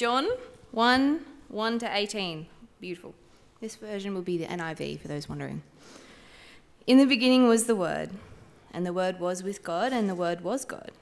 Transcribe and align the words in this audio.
John 0.00 0.28
1 0.70 1.20
1 1.48 1.78
to 1.80 1.94
18. 1.94 2.46
Beautiful. 2.80 3.14
This 3.60 3.76
version 3.76 4.14
will 4.14 4.22
be 4.22 4.38
the 4.38 4.46
NIV 4.46 4.98
for 4.98 5.08
those 5.08 5.28
wondering. 5.28 5.60
In 6.86 6.96
the 6.96 7.04
beginning 7.04 7.46
was 7.46 7.64
the 7.64 7.76
Word, 7.76 8.08
and 8.72 8.86
the 8.86 8.94
Word 8.94 9.20
was 9.20 9.42
with 9.42 9.62
God, 9.62 9.92
and 9.92 10.08
the 10.08 10.14
Word 10.14 10.40
was 10.40 10.64
God. 10.64 10.92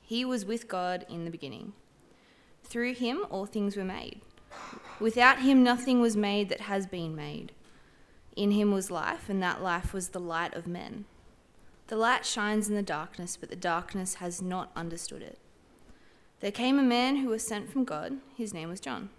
He 0.00 0.24
was 0.24 0.46
with 0.46 0.68
God 0.68 1.04
in 1.10 1.26
the 1.26 1.30
beginning. 1.30 1.74
Through 2.62 2.94
him 2.94 3.26
all 3.28 3.44
things 3.44 3.76
were 3.76 3.84
made. 3.84 4.22
Without 4.98 5.40
him 5.40 5.62
nothing 5.62 6.00
was 6.00 6.16
made 6.16 6.48
that 6.48 6.62
has 6.62 6.86
been 6.86 7.14
made. 7.14 7.52
In 8.36 8.52
him 8.52 8.72
was 8.72 8.90
life, 8.90 9.28
and 9.28 9.42
that 9.42 9.62
life 9.62 9.92
was 9.92 10.08
the 10.08 10.18
light 10.18 10.54
of 10.54 10.66
men. 10.66 11.04
The 11.88 11.96
light 11.96 12.24
shines 12.24 12.70
in 12.70 12.74
the 12.74 12.82
darkness, 12.82 13.36
but 13.36 13.50
the 13.50 13.54
darkness 13.54 14.14
has 14.14 14.40
not 14.40 14.72
understood 14.74 15.20
it. 15.20 15.38
There 16.40 16.52
came 16.52 16.78
a 16.78 16.82
man 16.82 17.16
who 17.16 17.28
was 17.28 17.46
sent 17.46 17.70
from 17.70 17.84
God. 17.84 18.18
His 18.36 18.52
name 18.52 18.68
was 18.68 18.80
John. 18.80 19.10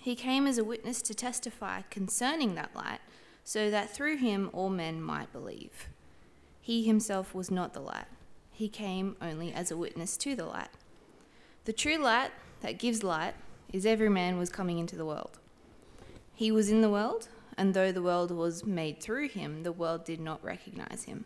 He 0.00 0.14
came 0.14 0.46
as 0.46 0.58
a 0.58 0.64
witness 0.64 1.00
to 1.02 1.14
testify 1.14 1.82
concerning 1.90 2.54
that 2.54 2.74
light, 2.74 3.00
so 3.44 3.70
that 3.70 3.90
through 3.90 4.16
him 4.16 4.50
all 4.52 4.70
men 4.70 5.00
might 5.00 5.32
believe. 5.32 5.88
He 6.60 6.84
himself 6.84 7.34
was 7.34 7.50
not 7.50 7.74
the 7.74 7.80
light, 7.80 8.06
he 8.54 8.68
came 8.68 9.16
only 9.20 9.52
as 9.52 9.70
a 9.70 9.76
witness 9.76 10.16
to 10.18 10.36
the 10.36 10.46
light. 10.46 10.68
The 11.64 11.72
true 11.72 11.96
light 11.96 12.30
that 12.60 12.78
gives 12.78 13.02
light 13.02 13.34
is 13.72 13.84
every 13.84 14.08
man 14.08 14.38
was 14.38 14.48
coming 14.48 14.78
into 14.78 14.96
the 14.96 15.04
world. 15.04 15.38
He 16.34 16.52
was 16.52 16.70
in 16.70 16.80
the 16.80 16.90
world, 16.90 17.28
and 17.58 17.74
though 17.74 17.90
the 17.90 18.02
world 18.02 18.30
was 18.30 18.64
made 18.64 19.02
through 19.02 19.28
him, 19.28 19.62
the 19.62 19.72
world 19.72 20.04
did 20.04 20.20
not 20.20 20.44
recognize 20.44 21.04
him. 21.04 21.24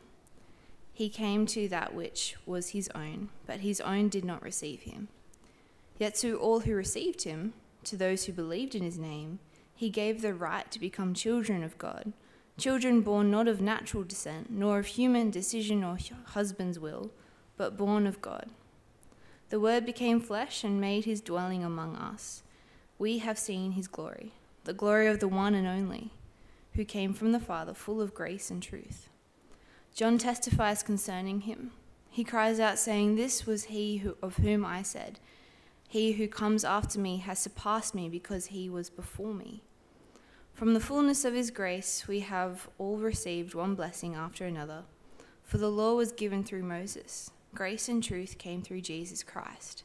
He 0.98 1.08
came 1.08 1.46
to 1.46 1.68
that 1.68 1.94
which 1.94 2.34
was 2.44 2.70
his 2.70 2.90
own, 2.92 3.28
but 3.46 3.60
his 3.60 3.80
own 3.80 4.08
did 4.08 4.24
not 4.24 4.42
receive 4.42 4.80
him. 4.80 5.06
Yet 5.96 6.16
to 6.16 6.36
all 6.40 6.58
who 6.58 6.74
received 6.74 7.22
him, 7.22 7.52
to 7.84 7.96
those 7.96 8.24
who 8.24 8.32
believed 8.32 8.74
in 8.74 8.82
his 8.82 8.98
name, 8.98 9.38
he 9.76 9.90
gave 9.90 10.22
the 10.22 10.34
right 10.34 10.68
to 10.72 10.80
become 10.80 11.14
children 11.14 11.62
of 11.62 11.78
God, 11.78 12.14
children 12.56 13.02
born 13.02 13.30
not 13.30 13.46
of 13.46 13.60
natural 13.60 14.02
descent, 14.02 14.50
nor 14.50 14.80
of 14.80 14.86
human 14.86 15.30
decision 15.30 15.84
or 15.84 15.98
husband's 16.30 16.80
will, 16.80 17.12
but 17.56 17.76
born 17.76 18.04
of 18.04 18.20
God. 18.20 18.50
The 19.50 19.60
Word 19.60 19.86
became 19.86 20.20
flesh 20.20 20.64
and 20.64 20.80
made 20.80 21.04
his 21.04 21.20
dwelling 21.20 21.62
among 21.62 21.94
us. 21.94 22.42
We 22.98 23.18
have 23.18 23.38
seen 23.38 23.70
his 23.70 23.86
glory, 23.86 24.32
the 24.64 24.72
glory 24.72 25.06
of 25.06 25.20
the 25.20 25.28
one 25.28 25.54
and 25.54 25.68
only, 25.68 26.10
who 26.72 26.84
came 26.84 27.14
from 27.14 27.30
the 27.30 27.38
Father, 27.38 27.72
full 27.72 28.00
of 28.00 28.14
grace 28.14 28.50
and 28.50 28.60
truth. 28.60 29.08
John 29.98 30.16
testifies 30.16 30.84
concerning 30.84 31.40
him. 31.40 31.72
He 32.08 32.22
cries 32.22 32.60
out, 32.60 32.78
saying, 32.78 33.16
This 33.16 33.48
was 33.48 33.64
he 33.64 33.96
who, 33.96 34.16
of 34.22 34.36
whom 34.36 34.64
I 34.64 34.80
said, 34.80 35.18
He 35.88 36.12
who 36.12 36.28
comes 36.28 36.62
after 36.62 37.00
me 37.00 37.16
has 37.16 37.40
surpassed 37.40 37.96
me 37.96 38.08
because 38.08 38.46
he 38.46 38.70
was 38.70 38.90
before 38.90 39.34
me. 39.34 39.64
From 40.54 40.72
the 40.72 40.78
fullness 40.78 41.24
of 41.24 41.34
his 41.34 41.50
grace, 41.50 42.06
we 42.06 42.20
have 42.20 42.68
all 42.78 42.98
received 42.98 43.54
one 43.56 43.74
blessing 43.74 44.14
after 44.14 44.44
another. 44.44 44.84
For 45.42 45.58
the 45.58 45.68
law 45.68 45.96
was 45.96 46.12
given 46.12 46.44
through 46.44 46.62
Moses 46.62 47.32
grace 47.52 47.88
and 47.88 48.00
truth 48.00 48.38
came 48.38 48.62
through 48.62 48.82
Jesus 48.82 49.24
Christ. 49.24 49.82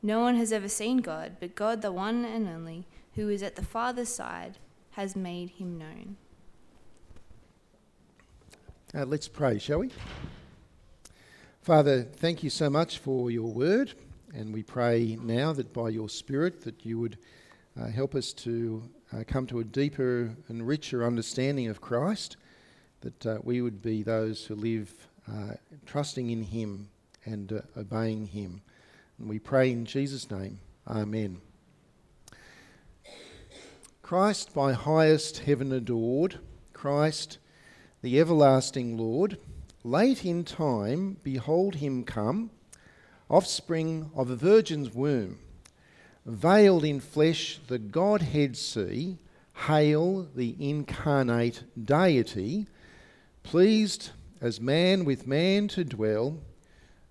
No 0.00 0.20
one 0.20 0.36
has 0.36 0.50
ever 0.50 0.68
seen 0.68 1.02
God, 1.02 1.36
but 1.40 1.54
God, 1.54 1.82
the 1.82 1.92
one 1.92 2.24
and 2.24 2.48
only, 2.48 2.86
who 3.16 3.28
is 3.28 3.42
at 3.42 3.56
the 3.56 3.62
Father's 3.66 4.08
side, 4.08 4.56
has 4.92 5.14
made 5.14 5.50
him 5.50 5.76
known. 5.76 6.16
Uh, 8.94 9.06
let's 9.06 9.26
pray, 9.26 9.58
shall 9.58 9.78
we? 9.78 9.90
Father, 11.62 12.02
thank 12.02 12.42
you 12.42 12.50
so 12.50 12.68
much 12.68 12.98
for 12.98 13.30
your 13.30 13.50
word, 13.50 13.94
and 14.34 14.52
we 14.52 14.62
pray 14.62 15.16
now 15.22 15.50
that 15.54 15.72
by 15.72 15.88
your 15.88 16.10
Spirit 16.10 16.60
that 16.64 16.84
you 16.84 16.98
would 16.98 17.16
uh, 17.80 17.86
help 17.86 18.14
us 18.14 18.34
to 18.34 18.82
uh, 19.10 19.24
come 19.26 19.46
to 19.46 19.60
a 19.60 19.64
deeper 19.64 20.36
and 20.48 20.66
richer 20.66 21.06
understanding 21.06 21.68
of 21.68 21.80
Christ, 21.80 22.36
that 23.00 23.24
uh, 23.24 23.38
we 23.42 23.62
would 23.62 23.80
be 23.80 24.02
those 24.02 24.44
who 24.44 24.56
live 24.56 24.92
uh, 25.26 25.54
trusting 25.86 26.28
in 26.28 26.42
Him 26.42 26.90
and 27.24 27.50
uh, 27.50 27.60
obeying 27.78 28.26
Him. 28.26 28.60
And 29.18 29.26
we 29.26 29.38
pray 29.38 29.72
in 29.72 29.86
Jesus' 29.86 30.30
name. 30.30 30.58
Amen. 30.86 31.40
Christ, 34.02 34.52
by 34.52 34.74
highest 34.74 35.38
heaven 35.38 35.72
adored, 35.72 36.40
Christ, 36.74 37.38
the 38.02 38.18
everlasting 38.18 38.98
Lord, 38.98 39.38
late 39.84 40.24
in 40.24 40.44
time, 40.44 41.16
behold 41.22 41.76
him 41.76 42.04
come, 42.04 42.50
offspring 43.30 44.10
of 44.14 44.28
a 44.28 44.36
virgin's 44.36 44.92
womb, 44.92 45.38
veiled 46.26 46.84
in 46.84 47.00
flesh, 47.00 47.60
the 47.68 47.78
Godhead 47.78 48.56
see, 48.56 49.18
hail 49.66 50.28
the 50.34 50.56
incarnate 50.58 51.62
deity, 51.82 52.66
pleased 53.42 54.10
as 54.40 54.60
man 54.60 55.04
with 55.04 55.26
man 55.26 55.68
to 55.68 55.84
dwell 55.84 56.38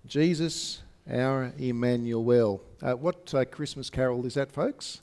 Jesus, 0.06 0.82
our 1.10 1.52
Emmanuel. 1.58 2.62
Uh, 2.82 2.92
what 2.92 3.32
uh, 3.34 3.44
Christmas 3.44 3.88
carol 3.88 4.26
is 4.26 4.34
that, 4.34 4.52
folks? 4.52 5.00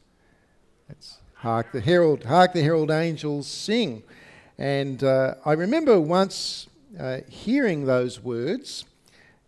That's 0.87 1.17
Hark 1.35 1.71
the 1.71 1.81
Herald, 1.81 2.25
Hark 2.25 2.53
the 2.53 2.61
Herald 2.61 2.91
Angels 2.91 3.47
Sing. 3.47 4.03
And 4.59 5.05
uh, 5.05 5.35
I 5.45 5.53
remember 5.53 6.01
once 6.01 6.67
uh, 6.99 7.19
hearing 7.29 7.85
those 7.85 8.21
words 8.21 8.83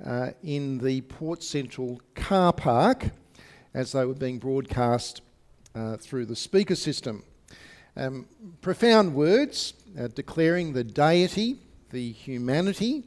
uh, 0.06 0.30
in 0.42 0.78
the 0.78 1.02
Port 1.02 1.44
Central 1.44 2.00
car 2.16 2.54
park 2.54 3.10
as 3.74 3.92
they 3.92 4.06
were 4.06 4.14
being 4.14 4.40
broadcast 4.40 5.22
uh, 5.76 5.98
through 5.98 6.28
the 6.28 6.36
speaker 6.38 6.76
system. 6.76 7.26
Um, 7.98 8.26
profound 8.62 9.14
words 9.14 9.74
declaring 10.16 10.72
the 10.72 10.86
deity, 10.86 11.58
the 11.90 12.14
humanity, 12.14 13.04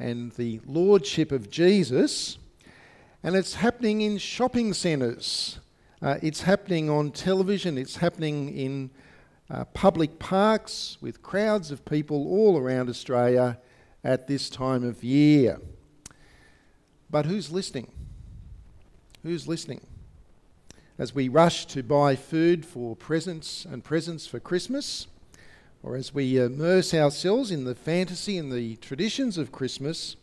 and 0.00 0.32
the 0.32 0.60
lordship 0.66 1.30
of 1.30 1.48
Jesus. 1.48 2.38
And 3.22 3.36
it's 3.36 3.54
happening 3.54 4.00
in 4.00 4.18
shopping 4.18 4.74
centres. 4.74 5.60
Uh, 6.02 6.16
it's 6.22 6.42
happening 6.42 6.90
on 6.90 7.12
television. 7.12 7.78
It's 7.78 7.98
happening 7.98 8.52
in 8.52 8.90
uh, 9.50 9.64
public 9.66 10.18
parks 10.18 10.98
with 11.00 11.22
crowds 11.22 11.70
of 11.70 11.84
people 11.84 12.26
all 12.28 12.58
around 12.58 12.88
Australia 12.88 13.58
at 14.02 14.26
this 14.26 14.50
time 14.50 14.84
of 14.84 15.04
year. 15.04 15.60
But 17.10 17.26
who's 17.26 17.50
listening? 17.50 17.92
Who's 19.22 19.46
listening? 19.46 19.86
As 20.98 21.14
we 21.14 21.28
rush 21.28 21.66
to 21.66 21.82
buy 21.82 22.16
food 22.16 22.64
for 22.64 22.96
presents 22.96 23.64
and 23.64 23.84
presents 23.84 24.26
for 24.26 24.40
Christmas, 24.40 25.06
or 25.82 25.94
as 25.94 26.12
we 26.12 26.38
immerse 26.38 26.92
ourselves 26.94 27.50
in 27.50 27.64
the 27.64 27.74
fantasy 27.74 28.38
and 28.38 28.50
the 28.50 28.76
traditions 28.76 29.38
of 29.38 29.52
Christmas, 29.52 30.16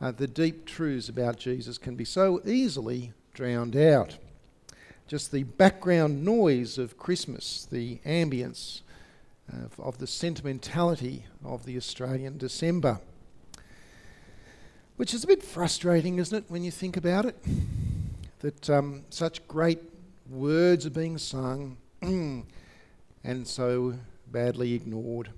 uh, 0.00 0.10
the 0.10 0.26
deep 0.26 0.66
truths 0.66 1.08
about 1.08 1.38
Jesus 1.38 1.78
can 1.78 1.94
be 1.94 2.04
so 2.04 2.40
easily 2.44 3.12
drowned 3.32 3.76
out. 3.76 4.18
Just 5.10 5.32
the 5.32 5.42
background 5.42 6.24
noise 6.24 6.78
of 6.78 6.96
Christmas, 6.96 7.66
the 7.68 7.98
ambience 8.06 8.82
uh, 9.52 9.66
of 9.76 9.98
the 9.98 10.06
sentimentality 10.06 11.26
of 11.44 11.66
the 11.66 11.76
Australian 11.76 12.38
December. 12.38 13.00
Which 14.94 15.12
is 15.12 15.24
a 15.24 15.26
bit 15.26 15.42
frustrating, 15.42 16.20
isn't 16.20 16.44
it, 16.44 16.44
when 16.46 16.62
you 16.62 16.70
think 16.70 16.96
about 16.96 17.24
it? 17.24 17.36
That 18.38 18.70
um, 18.70 19.02
such 19.10 19.44
great 19.48 19.80
words 20.28 20.86
are 20.86 20.90
being 20.90 21.18
sung, 21.18 21.76
and 22.02 22.46
so 23.48 23.94
badly 24.30 24.74
ignored. 24.74 25.30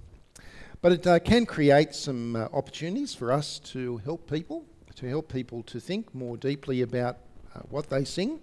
But 0.82 0.92
it 0.92 1.06
uh, 1.06 1.18
can 1.18 1.46
create 1.46 1.94
some 1.94 2.36
uh, 2.36 2.48
opportunities 2.52 3.14
for 3.14 3.32
us 3.32 3.58
to 3.70 3.96
help 4.04 4.30
people, 4.30 4.66
to 4.96 5.08
help 5.08 5.32
people 5.32 5.62
to 5.62 5.80
think 5.80 6.14
more 6.14 6.36
deeply 6.36 6.82
about 6.82 7.16
what 7.70 7.88
they 7.90 8.04
sing, 8.04 8.40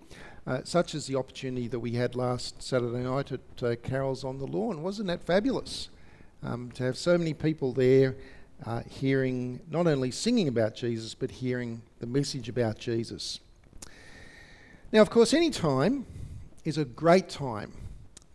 uh, 0.48 0.62
such 0.64 0.96
as 0.96 1.08
the 1.08 1.16
opportunity 1.16 1.68
that 1.68 1.80
we 1.80 1.92
had 1.92 2.16
last 2.16 2.62
Saturday 2.62 3.04
night 3.04 3.32
at 3.32 3.64
uh, 3.64 3.76
Carols 3.84 4.24
on 4.24 4.38
the 4.38 4.48
Lawn. 4.48 4.82
Wasn't 4.82 5.08
that 5.08 5.24
fabulous? 5.24 5.90
Um, 6.42 6.72
to 6.72 6.84
have 6.84 6.98
so 6.98 7.18
many 7.18 7.34
people 7.34 7.74
there 7.74 8.16
uh, 8.66 8.82
hearing, 8.90 9.60
not 9.70 9.88
only 9.88 10.12
singing 10.12 10.48
about 10.48 10.76
Jesus, 10.76 11.14
but 11.14 11.32
hearing 11.32 11.82
the 12.00 12.08
message 12.08 12.50
about 12.50 12.78
Jesus. 12.78 13.40
Now, 14.92 15.02
of 15.02 15.10
course, 15.10 15.34
any 15.34 15.50
time 15.50 16.06
is 16.66 16.78
a 16.78 16.86
great 16.86 17.30
time 17.30 17.74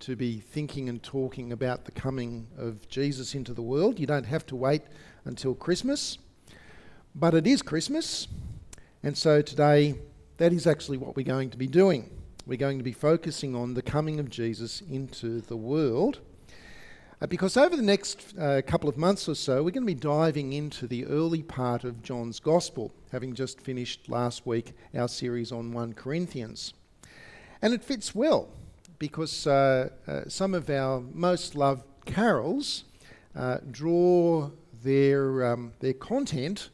to 0.01 0.17
be 0.17 0.39
thinking 0.39 0.89
and 0.89 1.03
talking 1.03 1.53
about 1.53 1.85
the 1.85 1.93
coming 1.93 2.47
of 2.59 2.89
Jesus 2.89 3.35
into 3.35 3.55
the 3.55 3.63
world. 3.63 3.99
You 3.99 4.07
don't 4.07 4.27
have 4.27 4.47
to 4.47 4.57
wait 4.57 4.83
until 5.25 5.55
Christmas, 5.55 6.19
but 7.15 7.35
it 7.35 7.47
is 7.47 7.63
Christmas, 7.63 8.29
and 9.03 9.17
so 9.17 9.41
today 9.41 9.95
that 10.37 10.53
is 10.53 10.67
actually 10.67 10.99
what 10.99 11.17
we're 11.17 11.25
going 11.25 11.51
to 11.51 11.57
be 11.57 11.67
doing. 11.67 12.11
We're 12.47 12.59
going 12.59 12.79
to 12.79 12.85
be 12.85 12.93
focusing 12.93 13.55
on 13.55 13.75
the 13.75 13.83
coming 13.83 14.19
of 14.19 14.29
Jesus 14.29 14.83
into 14.83 15.41
the 15.41 15.57
world. 15.57 16.21
Uh, 17.23 17.27
because 17.27 17.57
over 17.57 17.77
the 17.77 17.83
next 17.83 18.35
uh, 18.39 18.61
couple 18.67 18.89
of 18.89 18.99
months 18.99 19.29
or 19.29 19.35
so, 19.35 19.63
we're 19.63 19.71
going 19.71 19.87
to 19.87 19.95
be 19.95 19.95
diving 19.95 20.53
into 20.53 20.87
the 20.87 21.07
early 21.07 21.43
part 21.43 21.85
of 21.85 22.03
John's 22.03 22.41
Gospel, 22.41 22.93
having 23.13 23.35
just 23.35 23.61
finished 23.61 24.09
last 24.09 24.45
week 24.45 24.73
our 24.95 25.09
series 25.09 25.53
on 25.53 25.73
1 25.73 25.93
Corinthians. 25.95 26.75
And 27.63 27.73
it 27.73 27.85
fits 27.85 28.15
well 28.15 28.49
because 28.99 29.47
uh, 29.47 29.91
uh, 30.07 30.23
some 30.29 30.55
of 30.55 30.69
our 30.69 31.01
most 31.01 31.55
loved 31.55 31.85
carols 32.05 32.85
uh, 33.37 33.59
draw 33.71 34.51
their, 34.83 35.47
um, 35.47 35.73
their 35.79 35.95
content 35.95 36.71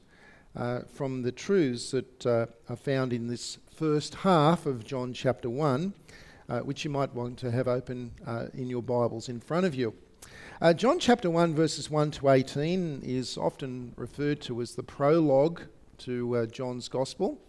uh, 0.56 0.81
from 0.93 1.23
the 1.23 1.32
truths 1.32 1.91
that 1.93 2.26
uh, 2.26 2.47
are 2.69 2.76
found 2.76 3.12
in 3.12 3.29
this 3.29 3.58
first 3.75 4.17
half 4.17 4.67
of 4.67 4.85
John 4.85 5.12
chapter 5.12 5.49
1, 5.49 5.94
uh, 6.49 6.58
which 6.61 6.85
you 6.85 6.91
might 6.91 7.14
want 7.14 7.38
to 7.38 7.50
have 7.50 7.69
open 7.69 8.12
in 8.55 8.69
your 8.69 8.82
Bibles 8.82 9.29
in 9.29 9.41
front 9.41 9.67
of 9.67 9.75
you. 9.75 9.94
John 10.76 10.99
chapter 10.99 11.31
1, 11.31 11.55
verses 11.55 11.91
1 11.91 12.11
to 12.12 12.29
18, 12.29 13.02
is 13.02 13.38
often 13.38 13.94
referred 13.97 14.41
to 14.43 14.61
as 14.61 14.75
the 14.75 14.82
prologue 14.82 15.62
to 15.99 16.47
John's 16.49 16.88
Gospel. 16.88 17.41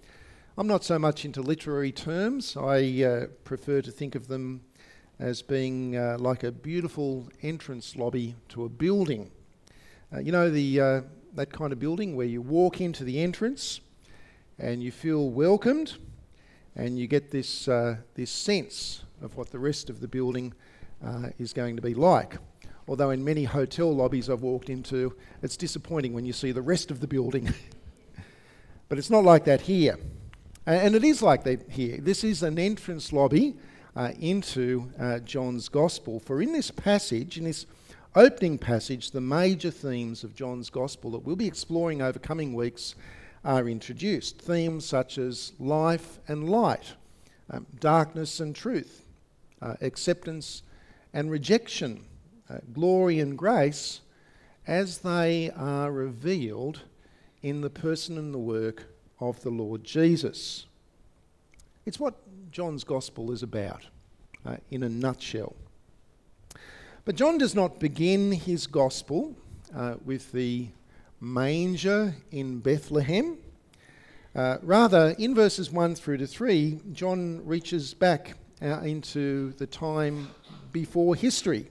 I'm 0.58 0.68
not 0.68 0.84
so 0.84 1.00
much 1.00 1.24
into 1.24 1.42
literary 1.42 1.94
terms. 1.94 2.58
I 2.58 3.04
uh, 3.04 3.28
prefer 3.46 3.82
to 3.82 3.90
think 3.90 4.16
of 4.16 4.28
them 4.28 4.62
as 5.18 5.42
being 5.42 5.96
uh, 5.96 6.18
like 6.20 6.44
a 6.44 6.52
beautiful 6.52 7.30
entrance 7.42 7.96
lobby 7.96 8.36
to 8.50 8.66
a 8.66 8.70
building. 8.70 9.32
Uh, 10.14 10.20
you 10.20 10.32
know, 10.32 10.50
the, 10.50 10.82
uh, 10.82 11.02
that 11.36 11.52
kind 11.52 11.72
of 11.72 11.80
building 11.80 12.16
where 12.16 12.26
you 12.26 12.42
walk 12.42 12.82
into 12.82 13.04
the 13.04 13.20
entrance 13.20 13.82
and 14.60 14.84
you 14.84 14.92
feel 14.92 15.30
welcomed 15.30 15.98
and 16.76 16.98
you 16.98 17.08
get 17.08 17.32
this, 17.32 17.68
uh, 17.68 17.98
this 18.16 18.32
sense 18.32 19.04
of 19.22 19.36
what 19.36 19.52
the 19.52 19.60
rest 19.60 19.90
of 19.90 20.00
the 20.00 20.08
building 20.08 20.54
uh, 21.06 21.30
is 21.40 21.54
going 21.54 21.76
to 21.76 21.82
be 21.82 21.94
like. 21.94 22.38
Although, 22.88 23.12
in 23.12 23.24
many 23.24 23.44
hotel 23.44 23.94
lobbies 23.96 24.30
I've 24.30 24.42
walked 24.42 24.70
into, 24.70 25.16
it's 25.42 25.56
disappointing 25.56 26.14
when 26.14 26.26
you 26.26 26.34
see 26.34 26.52
the 26.52 26.62
rest 26.62 26.92
of 26.92 27.00
the 27.00 27.08
building. 27.08 27.54
but 28.90 28.98
it's 28.98 29.10
not 29.10 29.24
like 29.24 29.46
that 29.46 29.62
here. 29.62 29.98
And 30.66 30.96
it 30.96 31.04
is 31.04 31.22
like 31.22 31.44
that 31.46 31.72
here. 31.72 31.98
This 31.98 32.24
is 32.24 32.44
an 32.44 32.60
entrance 32.60 33.12
lobby 33.12 33.56
uh, 33.96 34.12
into 34.20 34.92
uh, 35.00 35.20
John's 35.20 35.70
Gospel. 35.70 36.20
For 36.20 36.42
in 36.42 36.54
this 36.54 36.72
passage, 36.72 37.38
in 37.38 37.46
this 37.46 37.66
opening 38.16 38.58
passage, 38.58 39.12
the 39.12 39.22
major 39.22 39.72
themes 39.72 40.24
of 40.24 40.36
John's 40.36 40.70
Gospel 40.70 41.12
that 41.12 41.20
we'll 41.20 41.36
be 41.36 41.48
exploring 41.48 42.02
over 42.02 42.20
coming 42.20 42.54
weeks 42.54 42.96
are 43.44 43.68
introduced. 43.68 44.40
Themes 44.40 44.86
such 44.86 45.18
as 45.18 45.54
life 45.60 46.20
and 46.28 46.50
light, 46.50 46.94
um, 47.50 47.66
darkness 47.80 48.40
and 48.40 48.56
truth, 48.56 49.06
uh, 49.62 49.76
acceptance 49.82 50.64
and 51.14 51.32
rejection, 51.32 52.06
uh, 52.50 52.58
glory 52.74 53.20
and 53.20 53.38
grace, 53.38 54.02
as 54.68 55.00
they 55.00 55.50
are 55.56 55.92
revealed 55.92 56.82
in 57.42 57.62
the 57.62 57.70
person 57.70 58.18
and 58.18 58.34
the 58.34 58.40
work 58.40 58.86
of 59.20 59.42
the 59.42 59.50
Lord 59.50 59.84
Jesus. 59.84 60.66
It's 61.86 62.00
what 62.00 62.16
John's 62.52 62.84
gospel 62.84 63.32
is 63.32 63.42
about 63.42 63.86
uh, 64.46 64.58
in 64.70 64.84
a 64.84 64.90
nutshell. 64.90 65.56
But 67.04 67.16
John 67.16 67.40
does 67.40 67.56
not 67.56 67.80
begin 67.80 68.32
his 68.32 68.68
gospel 68.68 69.36
uh, 69.76 69.96
with 70.06 70.32
the 70.34 70.68
manger 71.20 72.14
in 72.32 72.60
Bethlehem. 72.60 73.38
Uh, 74.36 74.60
rather, 74.62 75.16
in 75.18 75.34
verses 75.34 75.72
1 75.72 75.96
through 75.96 76.18
to 76.18 76.28
3, 76.28 76.80
John 76.94 77.44
reaches 77.44 77.96
back 77.96 78.36
uh, 78.62 78.82
into 78.82 79.52
the 79.54 79.66
time 79.66 80.30
before 80.72 81.16
history. 81.16 81.70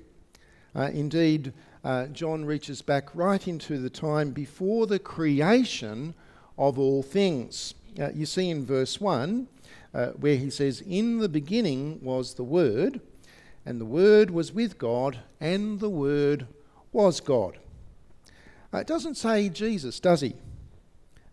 Uh, 0.74 0.90
indeed, 0.92 1.52
uh, 1.84 2.06
John 2.06 2.44
reaches 2.44 2.82
back 2.82 3.14
right 3.14 3.46
into 3.46 3.78
the 3.78 3.90
time 3.90 4.32
before 4.32 4.88
the 4.88 4.98
creation 4.98 6.12
of 6.58 6.76
all 6.76 7.04
things. 7.04 7.74
Uh, 8.00 8.10
you 8.12 8.26
see 8.26 8.50
in 8.50 8.66
verse 8.66 9.00
1 9.00 9.46
uh, 9.94 10.06
where 10.08 10.36
he 10.36 10.50
says, 10.50 10.80
In 10.80 11.18
the 11.18 11.28
beginning 11.28 12.00
was 12.02 12.34
the 12.34 12.42
Word, 12.42 13.00
and 13.70 13.80
the 13.80 13.84
Word 13.84 14.30
was 14.30 14.52
with 14.52 14.78
God, 14.78 15.20
and 15.40 15.78
the 15.78 15.88
Word 15.88 16.48
was 16.90 17.20
God. 17.20 17.58
Uh, 18.74 18.78
it 18.78 18.86
doesn't 18.88 19.14
say 19.14 19.48
Jesus, 19.48 20.00
does 20.00 20.20
he? 20.20 20.34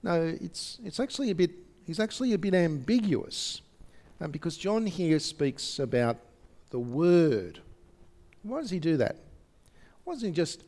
No, 0.04 0.22
it's, 0.40 0.80
it's 0.86 1.00
actually 1.00 1.32
a 1.32 1.36
bit, 1.36 1.50
he's 1.84 2.00
actually 2.00 2.34
a 2.34 2.38
bit 2.38 2.54
ambiguous 2.54 3.62
um, 4.22 4.30
because 4.30 4.56
John 4.56 4.86
here 4.86 5.18
speaks 5.18 5.80
about 5.80 6.18
the 6.70 6.80
Word. 6.80 7.60
Why 8.44 8.62
does 8.62 8.70
he 8.70 8.78
do 8.78 8.98
that? 8.98 9.16
Why 10.04 10.14
doesn't 10.14 10.30
he 10.30 10.36
just 10.36 10.64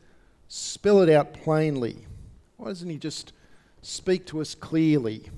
spell 0.48 1.02
it 1.02 1.10
out 1.10 1.34
plainly? 1.34 2.00
Why 2.58 2.70
doesn't 2.70 2.90
he 2.90 2.98
just 2.98 3.32
speak 3.84 4.26
to 4.26 4.42
us 4.42 4.56
clearly. 4.56 5.30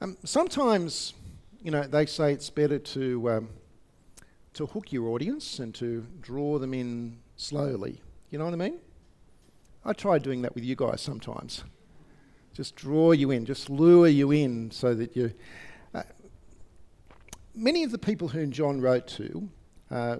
Um, 0.00 0.16
sometimes, 0.24 1.14
you 1.62 1.70
know, 1.70 1.82
they 1.82 2.06
say 2.06 2.32
it's 2.32 2.50
better 2.50 2.78
to 2.78 3.30
um, 3.30 3.48
to 4.58 4.66
hook 4.66 4.92
your 4.92 5.10
audience 5.10 5.60
and 5.60 5.72
to 5.72 6.04
draw 6.20 6.58
them 6.58 6.74
in 6.74 7.16
slowly. 7.36 8.02
You 8.30 8.38
know 8.38 8.44
what 8.44 8.54
I 8.54 8.56
mean? 8.56 8.80
I 9.84 9.92
try 9.92 10.18
doing 10.18 10.42
that 10.42 10.52
with 10.52 10.64
you 10.64 10.74
guys 10.74 11.00
sometimes. 11.00 11.62
Just 12.54 12.74
draw 12.74 13.12
you 13.12 13.30
in, 13.30 13.46
just 13.46 13.70
lure 13.70 14.08
you 14.08 14.32
in, 14.32 14.72
so 14.72 14.94
that 14.94 15.14
you. 15.14 15.32
Uh, 15.94 16.02
many 17.54 17.84
of 17.84 17.92
the 17.92 17.98
people 17.98 18.26
whom 18.26 18.50
John 18.50 18.80
wrote 18.80 19.06
to 19.06 19.48
uh, 19.92 20.16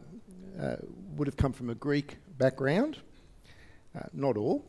uh, 0.61 0.77
would 1.17 1.27
have 1.27 1.37
come 1.37 1.53
from 1.53 1.69
a 1.71 1.75
Greek 1.75 2.19
background. 2.39 2.99
Uh, 3.99 4.05
not 4.13 4.37
all. 4.37 4.65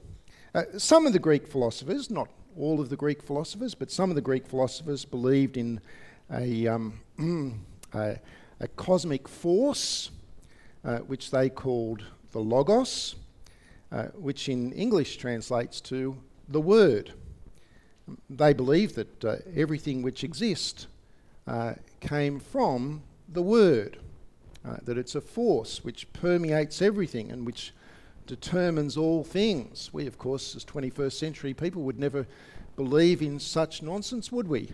Uh, 0.55 0.63
some 0.79 1.05
of 1.05 1.13
the 1.13 1.19
Greek 1.19 1.47
philosophers, 1.47 2.09
not 2.09 2.27
all 2.57 2.81
of 2.81 2.89
the 2.89 2.97
Greek 2.97 3.21
philosophers, 3.21 3.75
but 3.75 3.91
some 3.91 4.09
of 4.09 4.15
the 4.15 4.21
Greek 4.21 4.47
philosophers 4.47 5.05
believed 5.05 5.57
in 5.57 5.79
a, 6.31 6.65
um, 6.65 6.99
a, 7.93 8.17
a, 8.59 8.67
cosmic 8.67 9.27
force, 9.27 10.11
uh, 10.83 10.97
which 10.99 11.31
they 11.31 11.49
called 11.49 12.03
the 12.31 12.39
Logos, 12.39 13.15
uh, 13.91 14.05
which 14.15 14.49
in 14.49 14.71
English 14.73 15.17
translates 15.17 15.81
to 15.81 16.17
the 16.47 16.61
Word. 16.61 17.13
They 18.29 18.53
believed 18.53 18.95
that 18.95 19.25
uh, 19.25 19.35
everything 19.55 20.01
which 20.01 20.23
exists 20.23 20.87
uh, 21.47 21.73
came 21.99 22.39
from 22.39 23.03
the 23.27 23.41
Word, 23.41 23.97
that 24.83 24.99
it's 24.99 25.15
a 25.15 25.21
force 25.21 25.83
which 25.83 26.11
permeates 26.13 26.79
everything 26.79 27.31
and 27.31 27.43
which 27.43 27.73
determines 28.27 28.95
all 28.95 29.23
things. 29.23 29.89
We, 29.91 30.05
of 30.05 30.19
course, 30.19 30.55
as 30.55 30.63
21st 30.63 31.13
century 31.13 31.53
people, 31.55 31.81
would 31.81 31.99
never 31.99 32.27
believe 32.75 33.23
in 33.23 33.39
such 33.39 33.81
nonsense, 33.81 34.31
would 34.31 34.47
we? 34.47 34.73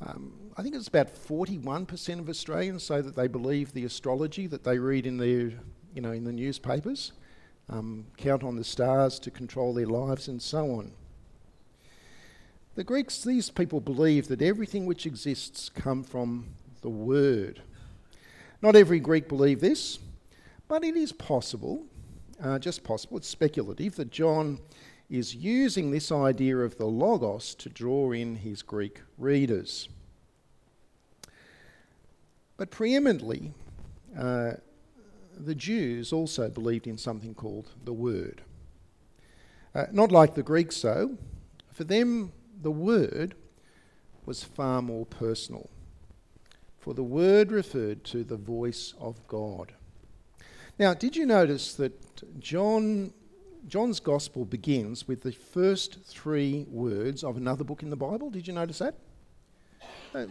Um, 0.00 0.32
I 0.56 0.62
think 0.62 0.74
it's 0.74 0.88
about 0.88 1.14
41% 1.14 2.18
of 2.18 2.28
Australians 2.28 2.82
say 2.82 3.00
that 3.00 3.16
they 3.16 3.26
believe 3.26 3.72
the 3.72 3.84
astrology 3.84 4.46
that 4.46 4.64
they 4.64 4.78
read 4.78 5.06
in 5.06 5.16
their, 5.16 5.52
you 5.94 6.00
know, 6.00 6.12
in 6.12 6.24
the 6.24 6.32
newspapers, 6.32 7.12
um, 7.68 8.06
count 8.16 8.42
on 8.44 8.56
the 8.56 8.64
stars 8.64 9.18
to 9.20 9.30
control 9.30 9.72
their 9.72 9.86
lives, 9.86 10.28
and 10.28 10.42
so 10.42 10.72
on. 10.72 10.92
The 12.74 12.84
Greeks, 12.84 13.22
these 13.22 13.50
people 13.50 13.80
believe 13.80 14.28
that 14.28 14.42
everything 14.42 14.84
which 14.84 15.06
exists 15.06 15.68
come 15.68 16.02
from 16.02 16.48
the 16.82 16.90
Word. 16.90 17.62
Not 18.60 18.76
every 18.76 19.00
Greek 19.00 19.28
believed 19.28 19.60
this, 19.60 19.98
but 20.68 20.84
it 20.84 20.96
is 20.96 21.12
possible 21.12 21.84
uh, 22.42 22.58
just 22.58 22.84
possible, 22.84 23.16
it's 23.16 23.28
speculative, 23.28 23.96
that 23.96 24.10
John 24.10 24.58
is 25.18 25.34
using 25.34 25.90
this 25.90 26.10
idea 26.10 26.58
of 26.58 26.76
the 26.76 26.86
Logos 26.86 27.54
to 27.56 27.68
draw 27.68 28.12
in 28.12 28.36
his 28.36 28.62
Greek 28.62 29.00
readers. 29.18 29.88
But 32.56 32.70
preeminently, 32.70 33.52
uh, 34.18 34.52
the 35.36 35.54
Jews 35.54 36.12
also 36.12 36.48
believed 36.48 36.86
in 36.86 36.98
something 36.98 37.34
called 37.34 37.70
the 37.84 37.92
Word. 37.92 38.42
Uh, 39.74 39.86
not 39.92 40.12
like 40.12 40.34
the 40.34 40.42
Greeks, 40.42 40.80
though. 40.82 41.16
For 41.72 41.84
them, 41.84 42.32
the 42.62 42.70
Word 42.70 43.34
was 44.24 44.44
far 44.44 44.80
more 44.80 45.06
personal. 45.06 45.68
For 46.78 46.94
the 46.94 47.02
Word 47.02 47.50
referred 47.50 48.04
to 48.04 48.22
the 48.22 48.36
voice 48.36 48.94
of 49.00 49.26
God. 49.26 49.72
Now, 50.78 50.94
did 50.94 51.16
you 51.16 51.26
notice 51.26 51.74
that 51.74 52.40
John, 52.40 53.12
John's 53.66 54.00
Gospel 54.00 54.44
begins 54.44 55.08
with 55.08 55.22
the 55.22 55.32
first 55.32 55.98
three 56.04 56.66
words 56.68 57.24
of 57.24 57.36
another 57.36 57.64
book 57.64 57.82
in 57.82 57.90
the 57.90 57.96
Bible? 57.96 58.30
Did 58.30 58.46
you 58.46 58.52
notice 58.52 58.78
that? 58.78 58.94
Uh, 60.14 60.26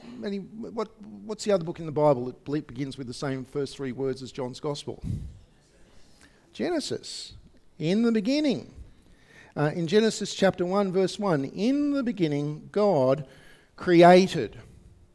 what, 0.71 0.89
what's 1.25 1.43
the 1.43 1.51
other 1.51 1.63
book 1.63 1.79
in 1.79 1.85
the 1.85 1.91
Bible 1.91 2.25
that 2.25 2.67
begins 2.67 2.97
with 2.97 3.07
the 3.07 3.13
same 3.13 3.43
first 3.43 3.75
three 3.75 3.91
words 3.91 4.21
as 4.21 4.31
John's 4.31 4.59
Gospel? 4.59 5.03
Genesis. 6.53 7.33
In 7.79 8.03
the 8.03 8.11
beginning. 8.11 8.73
Uh, 9.55 9.71
in 9.75 9.87
Genesis 9.87 10.33
chapter 10.33 10.65
1, 10.65 10.91
verse 10.91 11.19
1, 11.19 11.45
in 11.45 11.91
the 11.91 12.03
beginning, 12.03 12.69
God 12.71 13.27
created. 13.75 14.57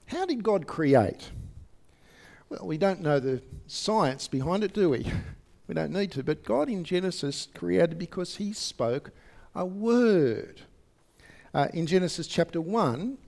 How 0.06 0.26
did 0.26 0.42
God 0.42 0.66
create? 0.66 1.30
Well, 2.48 2.66
we 2.66 2.78
don't 2.78 3.00
know 3.00 3.20
the 3.20 3.42
science 3.66 4.28
behind 4.28 4.64
it, 4.64 4.72
do 4.72 4.90
we? 4.90 5.10
We 5.68 5.75
don't 5.75 5.92
need 5.92 6.10
to. 6.12 6.25
But 6.25 6.44
God 6.44 6.68
in 6.68 6.82
Genesis 6.82 7.46
created 7.54 7.98
because 7.98 8.37
He 8.37 8.52
spoke 8.52 9.12
a 9.54 9.64
word. 9.64 10.62
Uh, 11.54 11.68
in 11.72 11.87
Genesis 11.87 12.26
chapter 12.26 12.60
1, 12.60 13.18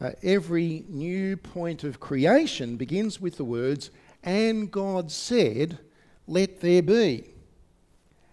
Uh, 0.00 0.12
every 0.22 0.82
new 0.88 1.36
point 1.36 1.84
of 1.84 2.00
creation 2.00 2.76
begins 2.78 3.20
with 3.20 3.36
the 3.36 3.44
words, 3.44 3.90
and 4.22 4.70
God 4.70 5.10
said, 5.10 5.78
Let 6.26 6.60
there 6.60 6.80
be. 6.80 7.24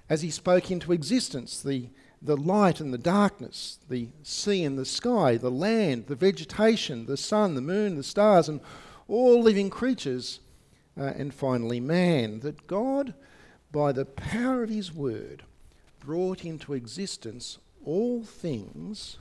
As 0.09 0.21
he 0.21 0.31
spoke 0.31 0.71
into 0.71 0.93
existence, 0.93 1.61
the, 1.61 1.89
the 2.21 2.37
light 2.37 2.79
and 2.79 2.93
the 2.93 2.97
darkness, 2.97 3.79
the 3.89 4.07
sea 4.23 4.63
and 4.63 4.79
the 4.79 4.85
sky, 4.85 5.35
the 5.35 5.51
land, 5.51 6.07
the 6.07 6.15
vegetation, 6.15 7.05
the 7.05 7.17
sun, 7.17 7.55
the 7.55 7.61
moon, 7.61 7.97
the 7.97 8.03
stars, 8.03 8.47
and 8.47 8.61
all 9.09 9.41
living 9.41 9.69
creatures, 9.69 10.39
uh, 10.97 11.11
and 11.17 11.33
finally 11.33 11.81
man, 11.81 12.39
that 12.39 12.65
God, 12.67 13.13
by 13.71 13.91
the 13.91 14.05
power 14.05 14.63
of 14.63 14.69
his 14.69 14.93
word, 14.93 15.43
brought 15.99 16.45
into 16.45 16.73
existence 16.73 17.57
all 17.85 18.23
things 18.23 19.17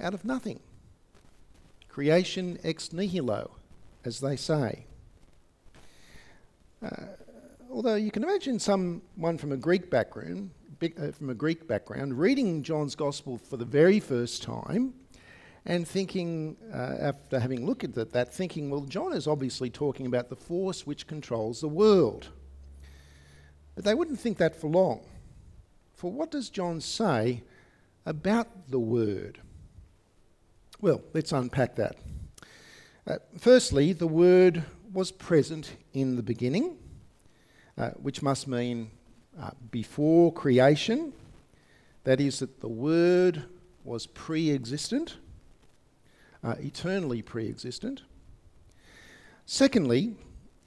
out 0.00 0.14
of 0.14 0.24
nothing. 0.24 0.60
Creation 1.88 2.58
ex 2.64 2.92
nihilo, 2.92 3.52
as 4.04 4.20
they 4.20 4.36
say. 4.36 4.86
Uh, 6.84 7.06
although 7.70 7.94
you 7.94 8.10
can 8.10 8.22
imagine 8.22 8.58
someone 8.58 9.38
from 9.38 9.52
a 9.52 9.56
Greek 9.56 9.90
background, 9.90 10.50
uh, 10.82 11.12
from 11.12 11.30
a 11.30 11.34
Greek 11.34 11.66
background, 11.66 12.18
reading 12.18 12.62
John's 12.62 12.94
Gospel 12.94 13.38
for 13.38 13.56
the 13.56 13.64
very 13.64 14.00
first 14.00 14.42
time, 14.42 14.94
and 15.66 15.88
thinking, 15.88 16.56
uh, 16.72 16.96
after 17.00 17.40
having 17.40 17.64
looked 17.64 17.84
at 17.84 18.12
that, 18.12 18.34
thinking, 18.34 18.68
well, 18.68 18.82
John 18.82 19.12
is 19.12 19.26
obviously 19.26 19.70
talking 19.70 20.06
about 20.06 20.28
the 20.28 20.36
force 20.36 20.86
which 20.86 21.06
controls 21.06 21.60
the 21.60 21.68
world. 21.68 22.28
But 23.74 23.84
they 23.84 23.94
wouldn't 23.94 24.20
think 24.20 24.38
that 24.38 24.54
for 24.54 24.68
long. 24.68 25.00
For 25.94 26.10
what 26.10 26.30
does 26.30 26.50
John 26.50 26.80
say 26.80 27.42
about 28.06 28.70
the 28.70 28.78
Word? 28.78 29.40
Well, 30.80 31.00
let's 31.12 31.32
unpack 31.32 31.76
that. 31.76 31.96
Uh, 33.06 33.16
firstly, 33.38 33.92
the 33.92 34.06
Word 34.06 34.64
was 34.92 35.10
present 35.10 35.76
in 35.92 36.16
the 36.16 36.22
beginning, 36.22 36.76
uh, 37.76 37.90
which 37.90 38.22
must 38.22 38.46
mean 38.46 38.90
uh, 39.40 39.50
before 39.70 40.32
creation. 40.32 41.12
That 42.04 42.20
is, 42.20 42.40
that 42.40 42.60
the 42.60 42.68
Word 42.68 43.44
was 43.82 44.06
pre 44.06 44.50
existent, 44.50 45.16
uh, 46.42 46.56
eternally 46.60 47.22
pre 47.22 47.48
existent. 47.48 48.02
Secondly, 49.46 50.16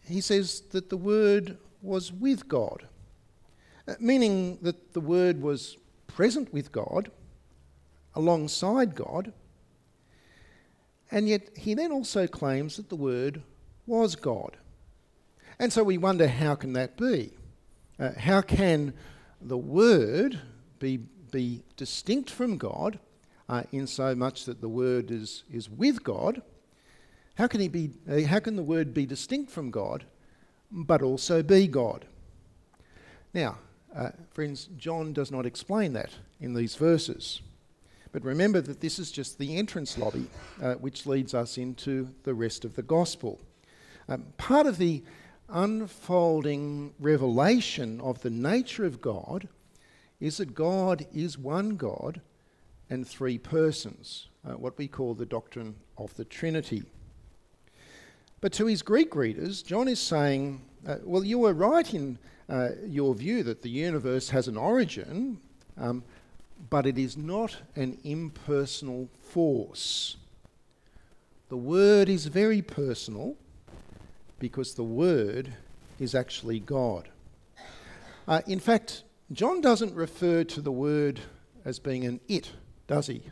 he 0.08 0.22
says 0.22 0.62
that 0.72 0.90
the 0.90 0.98
Word 0.98 1.58
was 1.82 2.12
with 2.12 2.48
God, 2.48 2.88
meaning 4.00 4.60
that 4.62 4.94
the 4.94 5.02
Word 5.02 5.42
was 5.42 5.78
present 6.08 6.54
with 6.54 6.72
God, 6.72 7.12
alongside 8.16 8.96
God 8.96 9.34
and 11.12 11.28
yet 11.28 11.50
he 11.58 11.74
then 11.74 11.92
also 11.92 12.28
claims 12.28 12.78
that 12.78 12.90
the 12.90 12.96
Word 12.96 13.42
was 13.86 14.16
God. 14.16 14.58
And 15.60 15.72
so 15.72 15.84
we 15.84 15.98
wonder 15.98 16.28
how 16.28 16.56
can 16.56 16.74
that 16.74 16.98
be? 16.98 17.32
Uh, 18.00 18.12
how 18.18 18.42
can 18.42 18.94
the 19.42 19.58
Word 19.58 20.40
be, 20.80 20.98
be 21.32 21.64
distinct 21.78 22.30
from 22.30 22.58
God 22.58 23.00
uh, 23.50 23.64
in 23.72 23.88
so 23.88 24.14
much 24.14 24.46
that 24.46 24.62
the 24.62 24.70
Word 24.70 25.10
is, 25.10 25.44
is 25.52 25.70
with 25.70 26.04
God? 26.04 26.42
How 27.36 27.48
can, 27.48 27.62
he 27.62 27.68
be, 27.70 27.92
uh, 28.10 28.22
how 28.22 28.40
can 28.40 28.56
the 28.56 28.64
Word 28.64 28.94
be 28.94 29.06
distinct 29.06 29.50
from 29.50 29.72
God 29.72 30.06
but 30.70 31.02
also 31.02 31.42
be 31.42 31.68
God? 31.68 32.06
Now, 33.34 33.58
uh, 33.96 34.10
friends, 34.32 34.70
John 34.78 35.14
does 35.14 35.32
not 35.32 35.46
explain 35.46 35.94
that 35.94 36.12
in 36.40 36.54
these 36.54 36.76
verses. 36.76 37.42
But 38.12 38.24
remember 38.24 38.62
that 38.62 38.82
this 38.82 39.00
is 39.00 39.12
just 39.12 39.38
the 39.38 39.58
entrance 39.58 39.98
lobby, 39.98 40.28
uh, 40.62 40.76
which 40.76 41.06
leads 41.06 41.34
us 41.34 41.58
into 41.58 42.10
the 42.24 42.34
rest 42.34 42.66
of 42.66 42.76
the 42.76 42.84
gospel. 42.84 43.40
Um, 44.08 44.26
part 44.38 44.66
of 44.66 44.78
the 44.78 45.04
unfolding 45.50 46.94
revelation 47.00 48.02
of 48.02 48.22
the 48.22 48.30
nature 48.30 48.86
of 48.86 49.02
God 49.02 49.48
is 50.20 50.38
that 50.38 50.56
God 50.56 51.06
is 51.14 51.38
one 51.38 51.76
God 51.76 52.22
and 52.90 53.08
three 53.08 53.38
persons, 53.38 54.28
uh, 54.48 54.54
what 54.54 54.78
we 54.78 54.88
call 54.88 55.14
the 55.14 55.26
doctrine 55.26 55.76
of 55.98 56.16
the 56.16 56.26
Trinity. 56.26 56.84
But 58.40 58.54
to 58.54 58.68
his 58.68 58.82
Greek 58.82 59.16
readers, 59.16 59.62
John 59.62 59.88
is 59.88 60.00
saying, 60.00 60.62
uh, 60.88 60.96
well, 61.04 61.24
you 61.24 61.38
were 61.40 61.54
right 61.54 61.94
in 61.94 62.18
uh, 62.50 62.70
your 62.86 63.14
view 63.14 63.44
that 63.44 63.62
the 63.62 63.70
universe 63.70 64.30
has 64.30 64.48
an 64.48 64.56
origin, 64.56 65.38
um, 65.78 66.04
but 66.70 66.86
it 66.86 66.98
is 66.98 67.18
not 67.18 67.58
an 67.76 67.98
impersonal 68.04 69.10
force. 69.22 70.16
The 71.50 71.58
Word 71.58 72.08
is 72.08 72.26
very 72.28 72.62
personal 72.62 73.36
because 74.40 74.76
the 74.76 74.84
Word 74.84 75.54
is 76.00 76.16
actually 76.16 76.60
God. 76.60 77.10
Uh, 78.28 78.42
in 78.48 78.60
fact, 78.60 79.04
John 79.32 79.60
doesn't 79.60 79.94
refer 79.94 80.46
to 80.46 80.62
the 80.62 80.72
Word 80.72 81.20
as 81.66 81.80
being 81.80 82.06
an 82.06 82.22
it, 82.30 82.54
does 82.88 83.08
he? 83.08 83.24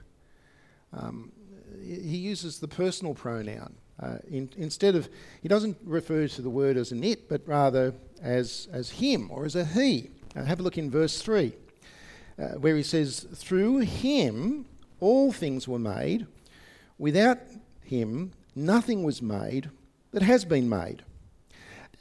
Um, 0.92 1.32
he 1.82 2.18
uses 2.18 2.60
the 2.60 2.68
personal 2.68 3.14
pronoun. 3.14 3.76
Uh, 4.02 4.18
in, 4.30 4.50
instead 4.58 4.96
of, 4.96 5.10
he 5.42 5.48
doesn't 5.48 5.78
refer 5.84 6.28
to 6.28 6.42
the 6.42 6.50
word 6.50 6.78
as 6.78 6.92
an 6.92 7.04
it, 7.04 7.30
but 7.30 7.42
rather 7.46 7.94
as, 8.22 8.68
as 8.72 8.90
him 8.90 9.30
or 9.32 9.46
as 9.46 9.56
a 9.56 9.66
he. 9.66 10.10
Have 10.36 10.60
a 10.60 10.64
look 10.64 10.78
in 10.78 10.92
verse 10.92 11.22
3 11.22 11.54
uh, 12.38 12.44
where 12.58 12.76
he 12.76 12.84
says, 12.84 13.26
Through 13.36 13.80
him 13.80 14.66
all 15.00 15.32
things 15.32 15.68
were 15.68 15.80
made. 15.80 16.28
Without 16.98 17.40
him 17.84 18.32
nothing 18.56 19.04
was 19.04 19.22
made 19.22 19.70
that 20.12 20.24
has 20.24 20.46
been 20.46 20.70
made. 20.70 21.04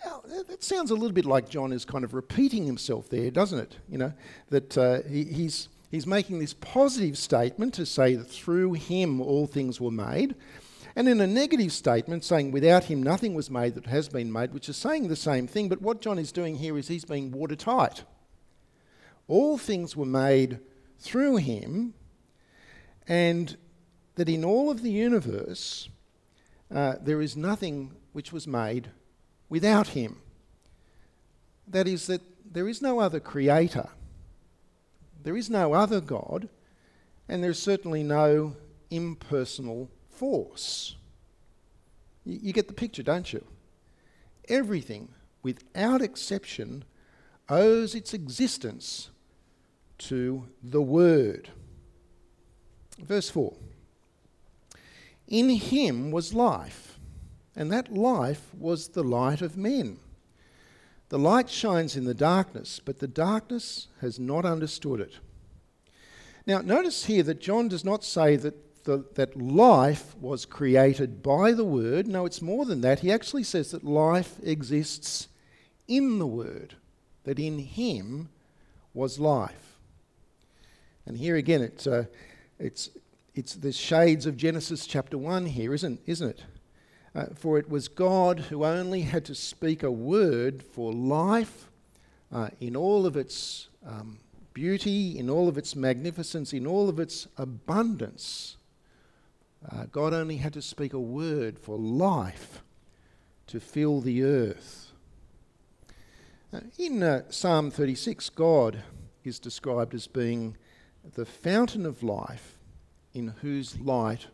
Now, 0.04 0.22
that 0.48 0.62
sounds 0.62 0.90
a 0.90 0.94
little 0.94 1.12
bit 1.12 1.24
like 1.24 1.48
John 1.48 1.72
is 1.72 1.84
kind 1.84 2.04
of 2.04 2.14
repeating 2.14 2.66
himself 2.66 3.08
there, 3.08 3.30
doesn't 3.30 3.58
it? 3.58 3.76
You 3.88 3.98
know, 3.98 4.12
that 4.50 4.76
uh, 4.76 5.02
he, 5.08 5.24
he's, 5.24 5.68
he's 5.90 6.06
making 6.06 6.38
this 6.38 6.52
positive 6.54 7.16
statement 7.16 7.74
to 7.74 7.86
say 7.86 8.14
that 8.14 8.24
through 8.24 8.74
him 8.74 9.20
all 9.20 9.46
things 9.46 9.80
were 9.80 9.90
made. 9.90 10.34
And 10.96 11.08
in 11.08 11.20
a 11.20 11.26
negative 11.26 11.72
statement, 11.72 12.22
saying 12.22 12.52
without 12.52 12.84
him 12.84 13.02
nothing 13.02 13.34
was 13.34 13.50
made 13.50 13.74
that 13.74 13.86
has 13.86 14.08
been 14.08 14.32
made, 14.32 14.52
which 14.52 14.68
is 14.68 14.76
saying 14.76 15.08
the 15.08 15.16
same 15.16 15.46
thing, 15.46 15.68
but 15.68 15.82
what 15.82 16.00
John 16.00 16.18
is 16.18 16.30
doing 16.30 16.56
here 16.56 16.78
is 16.78 16.86
he's 16.86 17.04
being 17.04 17.32
watertight. 17.32 18.04
All 19.26 19.58
things 19.58 19.96
were 19.96 20.06
made 20.06 20.60
through 21.00 21.36
him, 21.36 21.94
and 23.08 23.56
that 24.14 24.28
in 24.28 24.44
all 24.44 24.70
of 24.70 24.82
the 24.82 24.90
universe 24.90 25.88
uh, 26.72 26.94
there 27.00 27.20
is 27.20 27.36
nothing 27.36 27.92
which 28.12 28.32
was 28.32 28.46
made 28.46 28.90
without 29.48 29.88
him. 29.88 30.20
That 31.66 31.88
is, 31.88 32.06
that 32.06 32.22
there 32.44 32.68
is 32.68 32.80
no 32.80 33.00
other 33.00 33.18
creator, 33.18 33.88
there 35.22 35.36
is 35.36 35.50
no 35.50 35.72
other 35.72 36.00
God, 36.00 36.48
and 37.28 37.42
there's 37.42 37.58
certainly 37.58 38.02
no 38.02 38.54
impersonal 38.90 39.90
force. 40.14 40.96
You, 42.24 42.52
get 42.52 42.68
the 42.68 42.74
picture, 42.74 43.02
don't 43.02 43.32
you? 43.32 43.44
Everything, 44.48 45.08
without 45.42 46.00
exception, 46.00 46.84
owes 47.48 47.94
its 47.94 48.14
existence 48.14 49.10
to 49.98 50.48
the 50.62 50.82
Word. 50.82 51.50
Verse 52.98 53.28
4 53.28 53.54
In 55.28 55.50
him 55.50 56.10
was 56.10 56.32
life, 56.32 56.98
and 57.54 57.70
that 57.70 57.92
life 57.92 58.54
was 58.58 58.88
the 58.88 59.04
light 59.04 59.42
of 59.42 59.56
men. 59.56 59.98
The 61.10 61.18
light 61.18 61.50
shines 61.50 61.96
in 61.96 62.04
the 62.04 62.14
darkness, 62.14 62.80
but 62.82 62.98
the 62.98 63.06
darkness 63.06 63.88
has 64.00 64.18
not 64.18 64.44
understood 64.44 65.00
it. 65.00 65.18
Now, 66.46 66.60
notice 66.60 67.04
here 67.04 67.22
that 67.22 67.40
John 67.40 67.68
does 67.68 67.84
not 67.84 68.04
say 68.04 68.36
that, 68.36 68.54
the, 68.84 69.04
that 69.14 69.36
life 69.40 70.16
was 70.18 70.44
created 70.44 71.22
by 71.22 71.52
the 71.52 71.64
Word. 71.64 72.06
No, 72.06 72.26
it's 72.26 72.42
more 72.42 72.64
than 72.64 72.80
that. 72.82 73.00
He 73.00 73.10
actually 73.10 73.42
says 73.42 73.70
that 73.70 73.84
life 73.84 74.36
exists 74.42 75.28
in 75.88 76.18
the 76.18 76.26
Word, 76.26 76.76
that 77.24 77.38
in 77.38 77.58
Him 77.58 78.28
was 78.92 79.18
life. 79.18 79.78
And 81.06 81.16
here 81.16 81.36
again, 81.36 81.62
it's, 81.62 81.86
uh, 81.86 82.04
it's, 82.58 82.90
it's 83.34 83.54
the 83.54 83.72
shades 83.72 84.26
of 84.26 84.36
Genesis 84.36 84.86
chapter 84.86 85.18
1 85.18 85.46
here, 85.46 85.74
isn't, 85.74 86.00
isn't 86.06 86.30
it? 86.30 86.42
Uh, 87.14 87.26
for 87.34 87.58
it 87.58 87.68
was 87.68 87.88
God 87.88 88.40
who 88.40 88.64
only 88.64 89.02
had 89.02 89.24
to 89.26 89.34
speak 89.34 89.82
a 89.82 89.90
word 89.90 90.62
for 90.62 90.92
life 90.92 91.70
uh, 92.32 92.48
in 92.60 92.74
all 92.74 93.06
of 93.06 93.16
its 93.16 93.68
um, 93.86 94.18
beauty, 94.52 95.18
in 95.18 95.30
all 95.30 95.48
of 95.48 95.56
its 95.56 95.76
magnificence, 95.76 96.52
in 96.52 96.66
all 96.66 96.88
of 96.88 96.98
its 96.98 97.28
abundance. 97.36 98.56
Uh, 99.70 99.84
God 99.90 100.12
only 100.12 100.36
had 100.36 100.52
to 100.54 100.62
speak 100.62 100.92
a 100.92 101.00
word 101.00 101.58
for 101.58 101.78
life 101.78 102.62
to 103.46 103.60
fill 103.60 104.00
the 104.00 104.22
earth. 104.22 104.92
Uh, 106.52 106.60
in 106.78 107.02
uh, 107.02 107.22
Psalm 107.30 107.70
36, 107.70 108.28
God 108.30 108.82
is 109.24 109.38
described 109.38 109.94
as 109.94 110.06
being 110.06 110.56
the 111.14 111.24
fountain 111.24 111.86
of 111.86 112.02
life 112.02 112.58
in 113.14 113.28
whose 113.40 113.78
light 113.80 114.26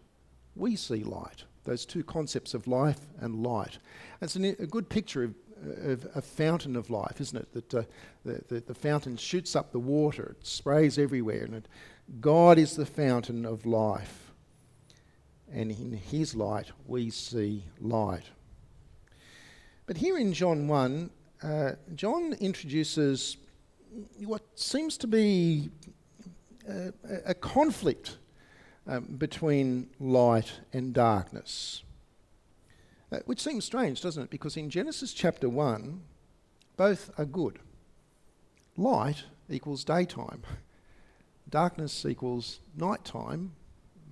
we 0.56 0.74
see 0.76 1.04
light. 1.04 1.44
Those 1.64 1.86
two 1.86 2.02
concepts 2.02 2.54
of 2.54 2.66
life 2.66 3.00
and 3.20 3.42
light. 3.42 3.78
It's 4.20 4.36
an, 4.36 4.44
a 4.44 4.66
good 4.66 4.88
picture 4.88 5.24
of, 5.24 5.34
of, 5.84 6.06
a 6.14 6.22
fountain 6.22 6.74
of 6.74 6.90
life, 6.90 7.20
isn't 7.20 7.38
it? 7.38 7.52
That 7.52 7.74
uh, 7.74 7.82
the, 8.24 8.42
the, 8.48 8.60
the, 8.60 8.74
fountain 8.74 9.16
shoots 9.16 9.54
up 9.54 9.70
the 9.70 9.78
water, 9.78 10.36
it 10.38 10.46
sprays 10.46 10.98
everywhere, 10.98 11.44
and 11.44 11.54
it, 11.54 11.68
God 12.20 12.58
is 12.58 12.76
the 12.76 12.86
fountain 12.86 13.44
of 13.44 13.66
life. 13.66 14.29
And 15.52 15.70
in 15.70 15.92
His 15.92 16.34
light, 16.34 16.70
we 16.86 17.10
see 17.10 17.64
light. 17.80 18.24
But 19.86 19.96
here 19.96 20.18
in 20.18 20.32
John 20.32 20.68
1, 20.68 21.10
uh, 21.42 21.72
John 21.94 22.34
introduces 22.34 23.36
what 24.18 24.42
seems 24.54 24.96
to 24.98 25.06
be 25.06 25.70
a, 26.68 26.92
a 27.26 27.34
conflict 27.34 28.18
um, 28.86 29.04
between 29.18 29.88
light 29.98 30.52
and 30.72 30.92
darkness. 30.92 31.82
Uh, 33.12 33.18
which 33.26 33.40
seems 33.40 33.64
strange, 33.64 34.00
doesn't 34.00 34.24
it? 34.24 34.30
Because 34.30 34.56
in 34.56 34.70
Genesis 34.70 35.12
chapter 35.12 35.48
1, 35.48 36.00
both 36.76 37.10
are 37.18 37.24
good. 37.24 37.58
Light 38.76 39.24
equals 39.48 39.84
daytime, 39.84 40.42
darkness 41.48 42.06
equals 42.06 42.60
nighttime. 42.76 43.52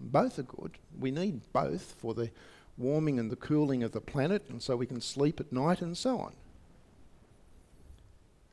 Both 0.00 0.38
are 0.38 0.44
good. 0.44 0.78
We 0.98 1.10
need 1.10 1.40
both 1.52 1.94
for 1.98 2.14
the 2.14 2.30
warming 2.76 3.18
and 3.18 3.30
the 3.30 3.36
cooling 3.36 3.82
of 3.82 3.92
the 3.92 4.00
planet, 4.00 4.44
and 4.48 4.62
so 4.62 4.76
we 4.76 4.86
can 4.86 5.00
sleep 5.00 5.40
at 5.40 5.52
night 5.52 5.82
and 5.82 5.96
so 5.96 6.18
on. 6.18 6.32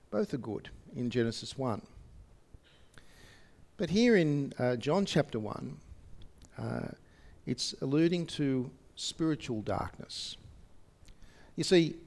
Both 0.09 0.33
are 0.33 0.37
good 0.37 0.69
in 0.95 1.09
Genesis 1.09 1.57
1. 1.57 1.81
But 3.77 3.89
here 3.89 4.15
in 4.15 4.53
uh, 4.57 4.77
John 4.77 5.05
chapter 5.05 5.37
1, 5.39 5.77
uh, 6.57 6.79
it's 7.45 7.75
alluding 7.81 8.25
to 8.27 8.71
spiritual 8.95 9.61
darkness. 9.61 10.37
You 11.55 11.63
see, 11.63 11.97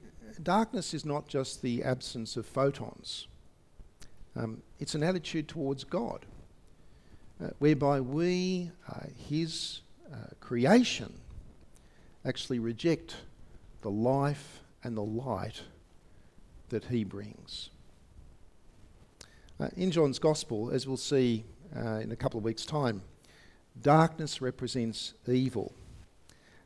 darkness 0.41 0.93
is 0.93 1.05
not 1.05 1.27
just 1.27 1.61
the 1.61 1.83
absence 1.83 2.35
of 2.35 2.45
photons, 2.45 3.27
um, 4.35 4.61
it's 4.79 4.95
an 4.95 5.03
attitude 5.03 5.47
towards 5.47 5.83
God, 5.83 6.25
uh, 7.43 7.49
whereby 7.59 8.01
we, 8.01 8.71
uh, 8.87 9.07
His 9.29 9.81
uh, 10.11 10.17
creation, 10.39 11.13
actually 12.25 12.59
reject 12.59 13.15
the 13.81 13.91
life 13.91 14.61
and 14.83 14.95
the 14.95 15.03
light 15.03 15.63
that 16.69 16.85
He 16.85 17.03
brings. 17.03 17.69
Uh, 19.59 19.67
in 19.75 19.91
John's 19.91 20.19
Gospel, 20.19 20.71
as 20.71 20.87
we'll 20.87 20.97
see 20.97 21.43
uh, 21.75 21.95
in 21.95 22.11
a 22.11 22.15
couple 22.15 22.37
of 22.37 22.43
weeks' 22.43 22.65
time, 22.65 23.01
darkness 23.81 24.41
represents 24.41 25.13
evil. 25.27 25.73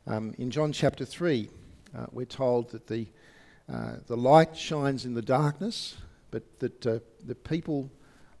Um, 0.06 0.34
in 0.38 0.50
John 0.50 0.72
chapter 0.72 1.04
3, 1.04 1.48
uh, 1.96 2.06
we're 2.12 2.24
told 2.24 2.70
that 2.70 2.86
the, 2.86 3.06
uh, 3.72 3.96
the 4.06 4.16
light 4.16 4.56
shines 4.56 5.04
in 5.04 5.14
the 5.14 5.22
darkness, 5.22 5.96
but 6.30 6.42
that 6.60 6.86
uh, 6.86 6.98
the 7.24 7.34
people 7.34 7.90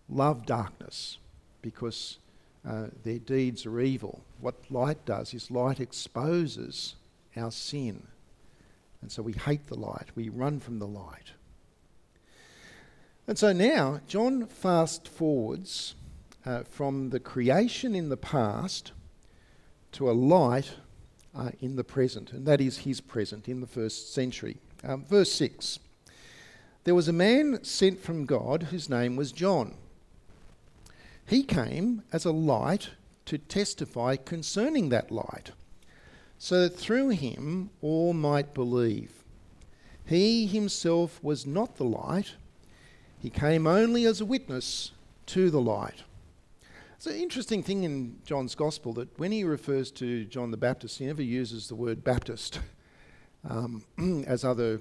love 0.08 0.46
darkness 0.46 1.18
because 1.62 2.18
uh, 2.66 2.86
their 3.02 3.18
deeds 3.18 3.66
are 3.66 3.80
evil. 3.80 4.22
What 4.40 4.70
light 4.70 5.04
does 5.04 5.34
is 5.34 5.50
light 5.50 5.80
exposes 5.80 6.94
our 7.36 7.50
sin. 7.50 8.06
And 9.02 9.12
so 9.12 9.22
we 9.22 9.32
hate 9.32 9.66
the 9.66 9.78
light, 9.78 10.08
we 10.14 10.28
run 10.30 10.60
from 10.60 10.78
the 10.78 10.86
light. 10.86 11.32
And 13.26 13.38
so 13.38 13.52
now, 13.52 14.00
John 14.06 14.46
fast 14.46 15.08
forwards 15.08 15.94
uh, 16.44 16.62
from 16.64 17.10
the 17.10 17.20
creation 17.20 17.94
in 17.94 18.08
the 18.08 18.16
past 18.16 18.92
to 19.92 20.10
a 20.10 20.12
light 20.12 20.74
uh, 21.34 21.50
in 21.60 21.76
the 21.76 21.84
present, 21.84 22.32
and 22.32 22.46
that 22.46 22.60
is 22.60 22.78
his 22.78 23.00
present 23.00 23.48
in 23.48 23.60
the 23.60 23.66
first 23.66 24.12
century. 24.12 24.56
Um, 24.82 25.04
verse 25.04 25.32
6 25.32 25.78
There 26.84 26.94
was 26.94 27.08
a 27.08 27.12
man 27.12 27.64
sent 27.64 28.00
from 28.00 28.26
God 28.26 28.64
whose 28.64 28.90
name 28.90 29.16
was 29.16 29.32
John. 29.32 29.74
He 31.26 31.42
came 31.42 32.02
as 32.12 32.24
a 32.24 32.32
light 32.32 32.90
to 33.26 33.38
testify 33.38 34.16
concerning 34.16 34.90
that 34.90 35.10
light, 35.10 35.52
so 36.38 36.62
that 36.62 36.76
through 36.76 37.10
him 37.10 37.70
all 37.80 38.12
might 38.12 38.52
believe. 38.52 39.24
He 40.04 40.46
himself 40.46 41.22
was 41.22 41.46
not 41.46 41.76
the 41.76 41.84
light, 41.84 42.34
he 43.18 43.30
came 43.30 43.66
only 43.66 44.04
as 44.04 44.20
a 44.20 44.26
witness 44.26 44.92
to 45.26 45.48
the 45.48 45.60
light. 45.60 46.02
It's 46.96 47.06
an 47.06 47.16
interesting 47.16 47.62
thing 47.62 47.84
in 47.84 48.16
John's 48.24 48.54
Gospel 48.54 48.92
that 48.94 49.18
when 49.18 49.32
he 49.32 49.44
refers 49.44 49.90
to 49.92 50.26
John 50.26 50.50
the 50.50 50.56
Baptist, 50.56 50.98
he 50.98 51.06
never 51.06 51.22
uses 51.22 51.68
the 51.68 51.74
word 51.74 52.04
Baptist, 52.04 52.60
um, 53.48 53.84
as 54.26 54.44
other 54.44 54.80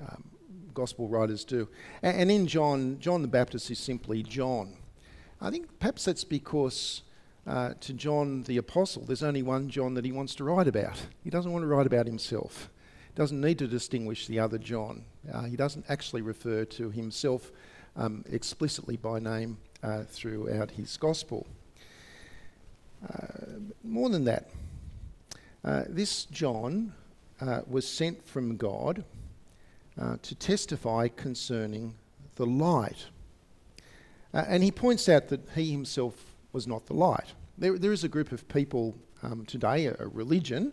um, 0.00 0.24
Gospel 0.72 1.08
writers 1.08 1.44
do. 1.44 1.68
And, 2.02 2.20
and 2.22 2.30
in 2.30 2.46
John, 2.46 2.98
John 3.00 3.22
the 3.22 3.28
Baptist 3.28 3.70
is 3.70 3.78
simply 3.78 4.22
John. 4.22 4.76
I 5.40 5.50
think 5.50 5.78
perhaps 5.78 6.04
that's 6.04 6.24
because 6.24 7.02
uh, 7.46 7.74
to 7.80 7.92
John 7.92 8.42
the 8.44 8.56
Apostle, 8.56 9.04
there's 9.04 9.22
only 9.22 9.42
one 9.42 9.68
John 9.68 9.94
that 9.94 10.04
he 10.04 10.12
wants 10.12 10.34
to 10.36 10.44
write 10.44 10.68
about. 10.68 11.06
He 11.22 11.30
doesn't 11.30 11.52
want 11.52 11.62
to 11.62 11.66
write 11.66 11.86
about 11.86 12.06
himself. 12.06 12.70
He 13.08 13.14
doesn't 13.14 13.40
need 13.40 13.58
to 13.58 13.66
distinguish 13.66 14.26
the 14.26 14.38
other 14.38 14.58
John. 14.58 15.04
Uh, 15.30 15.44
he 15.44 15.56
doesn't 15.56 15.84
actually 15.88 16.22
refer 16.22 16.64
to 16.64 16.90
himself 16.90 17.52
um, 17.96 18.24
explicitly 18.30 18.96
by 18.96 19.18
name 19.18 19.58
uh, 19.82 20.04
throughout 20.04 20.70
his 20.70 20.96
gospel. 20.96 21.46
Uh, 23.06 23.60
more 23.82 24.08
than 24.08 24.24
that, 24.24 24.48
uh, 25.64 25.84
this 25.88 26.24
John 26.26 26.94
uh, 27.40 27.60
was 27.66 27.86
sent 27.86 28.26
from 28.26 28.56
God 28.56 29.04
to 30.22 30.34
testify 30.34 31.06
concerning 31.06 31.94
the 32.34 32.46
light. 32.46 33.06
Uh, 34.34 34.44
and 34.48 34.62
he 34.64 34.70
points 34.70 35.08
out 35.08 35.28
that 35.28 35.40
he 35.54 35.70
himself 35.70 36.34
was 36.52 36.66
not 36.66 36.84
the 36.86 36.94
light. 36.94 37.32
There, 37.56 37.78
there 37.78 37.92
is 37.92 38.02
a 38.02 38.08
group 38.08 38.32
of 38.32 38.46
people 38.48 38.96
um, 39.22 39.46
today, 39.46 39.86
a, 39.86 39.96
a 40.00 40.08
religion, 40.08 40.72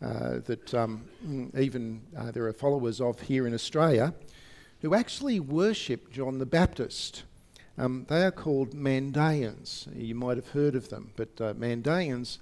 that 0.00 0.74
um, 0.74 1.04
even 1.58 2.00
there 2.32 2.46
are 2.46 2.52
followers 2.52 3.00
of 3.00 3.20
here 3.20 3.46
in 3.46 3.54
Australia, 3.54 4.14
who 4.80 4.94
actually 4.94 5.40
worship 5.40 6.12
John 6.12 6.38
the 6.38 6.46
Baptist. 6.46 7.24
Um, 7.78 8.06
they 8.08 8.24
are 8.24 8.30
called 8.30 8.74
Mandaeans. 8.74 9.88
You 9.94 10.14
might 10.14 10.36
have 10.36 10.48
heard 10.48 10.74
of 10.74 10.88
them, 10.88 11.12
but 11.16 11.28
uh, 11.40 11.54
Mandaeans, 11.54 12.38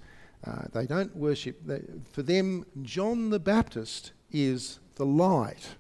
uh, 0.46 0.64
they 0.72 0.87
don't 0.87 1.14
worship. 1.16 1.61
They, 1.64 1.83
for 2.12 2.22
them, 2.22 2.66
John 2.83 3.31
the 3.31 3.38
Baptist 3.38 4.12
is 4.33 4.79
the 4.96 5.07
light. 5.07 5.76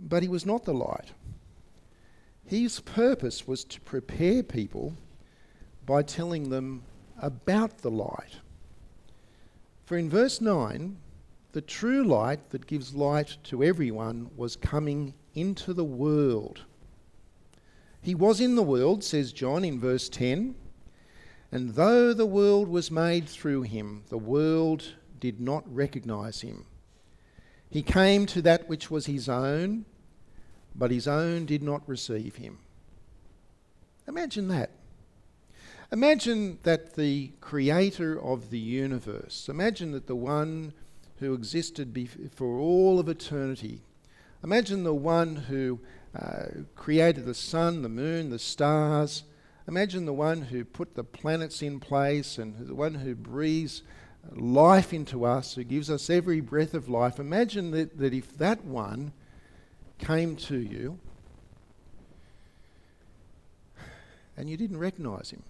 But 0.00 0.22
he 0.22 0.28
was 0.28 0.44
not 0.44 0.64
the 0.64 0.74
light. 0.74 1.12
His 2.46 2.80
purpose 2.80 3.46
was 3.46 3.64
to 3.64 3.80
prepare 3.80 4.42
people 4.42 4.94
by 5.86 6.02
telling 6.02 6.50
them 6.50 6.82
about 7.20 7.78
the 7.78 7.90
light. 7.90 8.40
For 9.84 9.96
in 9.96 10.10
verse 10.10 10.40
9, 10.40 10.96
the 11.52 11.60
true 11.60 12.04
light 12.04 12.50
that 12.50 12.66
gives 12.66 12.94
light 12.94 13.36
to 13.44 13.62
everyone 13.62 14.30
was 14.36 14.56
coming 14.56 15.14
into 15.34 15.72
the 15.72 15.84
world. 15.84 16.62
He 18.02 18.14
was 18.14 18.40
in 18.40 18.56
the 18.56 18.62
world, 18.62 19.02
says 19.02 19.32
John 19.32 19.64
in 19.64 19.80
verse 19.80 20.08
10, 20.08 20.54
and 21.50 21.74
though 21.74 22.12
the 22.12 22.26
world 22.26 22.68
was 22.68 22.90
made 22.90 23.28
through 23.28 23.62
him, 23.62 24.02
the 24.08 24.18
world 24.18 24.94
did 25.20 25.40
not 25.40 25.64
recognize 25.72 26.40
him. 26.40 26.66
He 27.70 27.82
came 27.82 28.26
to 28.26 28.42
that 28.42 28.68
which 28.68 28.90
was 28.90 29.06
his 29.06 29.28
own, 29.28 29.86
but 30.74 30.90
his 30.90 31.06
own 31.06 31.46
did 31.46 31.62
not 31.62 31.88
receive 31.88 32.36
him. 32.36 32.58
Imagine 34.06 34.48
that. 34.48 34.70
Imagine 35.92 36.58
that 36.64 36.94
the 36.94 37.30
creator 37.40 38.20
of 38.20 38.50
the 38.50 38.58
universe, 38.58 39.48
imagine 39.48 39.92
that 39.92 40.06
the 40.06 40.16
one 40.16 40.72
who 41.18 41.34
existed 41.34 42.08
for 42.34 42.58
all 42.58 42.98
of 42.98 43.08
eternity, 43.08 43.82
imagine 44.42 44.82
the 44.82 44.94
one 44.94 45.36
who 45.36 45.78
uh, 46.18 46.46
created 46.74 47.26
the 47.26 47.34
sun, 47.34 47.82
the 47.82 47.88
moon, 47.88 48.30
the 48.30 48.38
stars. 48.38 49.24
Imagine 49.66 50.04
the 50.04 50.12
one 50.12 50.42
who 50.42 50.64
put 50.64 50.94
the 50.94 51.04
planets 51.04 51.62
in 51.62 51.80
place 51.80 52.38
and 52.38 52.66
the 52.66 52.74
one 52.74 52.94
who 52.94 53.14
breathes 53.14 53.82
life 54.32 54.92
into 54.92 55.24
us, 55.24 55.54
who 55.54 55.64
gives 55.64 55.90
us 55.90 56.10
every 56.10 56.40
breath 56.40 56.74
of 56.74 56.88
life. 56.88 57.18
Imagine 57.18 57.70
that, 57.72 57.98
that 57.98 58.14
if 58.14 58.36
that 58.38 58.64
one 58.64 59.12
came 59.98 60.36
to 60.36 60.58
you 60.58 60.98
and 64.36 64.48
you 64.50 64.56
didn't 64.56 64.78
recognize 64.78 65.30
him, 65.30 65.42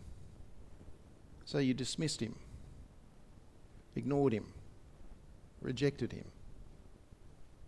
so 1.45 1.59
you 1.59 1.75
dismissed 1.75 2.21
him, 2.21 2.35
ignored 3.97 4.33
him, 4.33 4.47
rejected 5.61 6.13
him, 6.13 6.27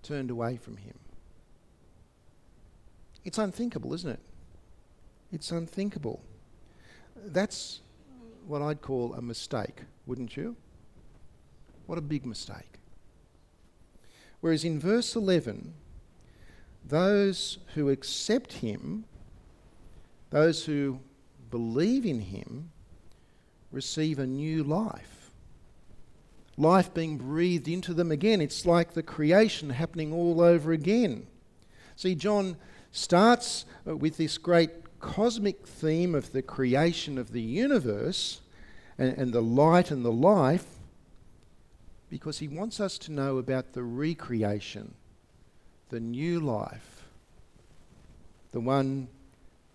turned 0.02 0.30
away 0.30 0.56
from 0.56 0.76
him. 0.76 0.98
It's 3.24 3.38
unthinkable, 3.38 3.94
isn't 3.94 4.10
it? 4.10 4.20
It's 5.32 5.50
unthinkable. 5.50 6.22
That's 7.16 7.80
what 8.46 8.62
I'd 8.62 8.82
call 8.82 9.14
a 9.14 9.22
mistake 9.22 9.82
wouldn't 10.06 10.36
you? 10.36 10.56
What 11.86 11.98
a 11.98 12.02
big 12.02 12.24
mistake. 12.24 12.78
Whereas 14.40 14.64
in 14.64 14.78
verse 14.78 15.16
11, 15.16 15.74
those 16.88 17.59
who 17.75 17.88
accept 17.88 18.55
him, 18.55 19.05
those 20.31 20.64
who 20.64 21.01
believe 21.51 22.07
in 22.07 22.20
him, 22.20 22.70
receive 23.72 24.18
a 24.18 24.27
new 24.27 24.62
life. 24.62 25.31
Life 26.57 26.94
being 26.94 27.18
breathed 27.18 27.68
into 27.68 27.92
them 27.92 28.11
again. 28.11 28.40
It's 28.40 28.64
like 28.64 28.94
the 28.94 29.03
creation 29.03 29.70
happening 29.70 30.12
all 30.12 30.40
over 30.40 30.72
again. 30.72 31.27
See, 31.96 32.14
John 32.14 32.57
starts 32.92 33.66
with 33.85 34.16
this 34.16 34.38
great 34.38 34.70
cosmic 35.01 35.66
theme 35.66 36.14
of 36.14 36.33
the 36.33 36.42
creation 36.42 37.18
of 37.18 37.33
the 37.33 37.42
universe 37.42 38.40
and, 38.99 39.16
and 39.18 39.33
the 39.33 39.42
light 39.42 39.90
and 39.90 40.05
the 40.05 40.12
life 40.12 40.66
because 42.09 42.38
he 42.38 42.49
wants 42.49 42.81
us 42.81 42.99
to 42.99 43.12
know 43.12 43.38
about 43.38 43.72
the 43.72 43.83
recreation, 43.83 44.94
the 45.88 46.01
new 46.01 46.40
life, 46.40 47.05
the 48.53 48.61
one 48.61 49.09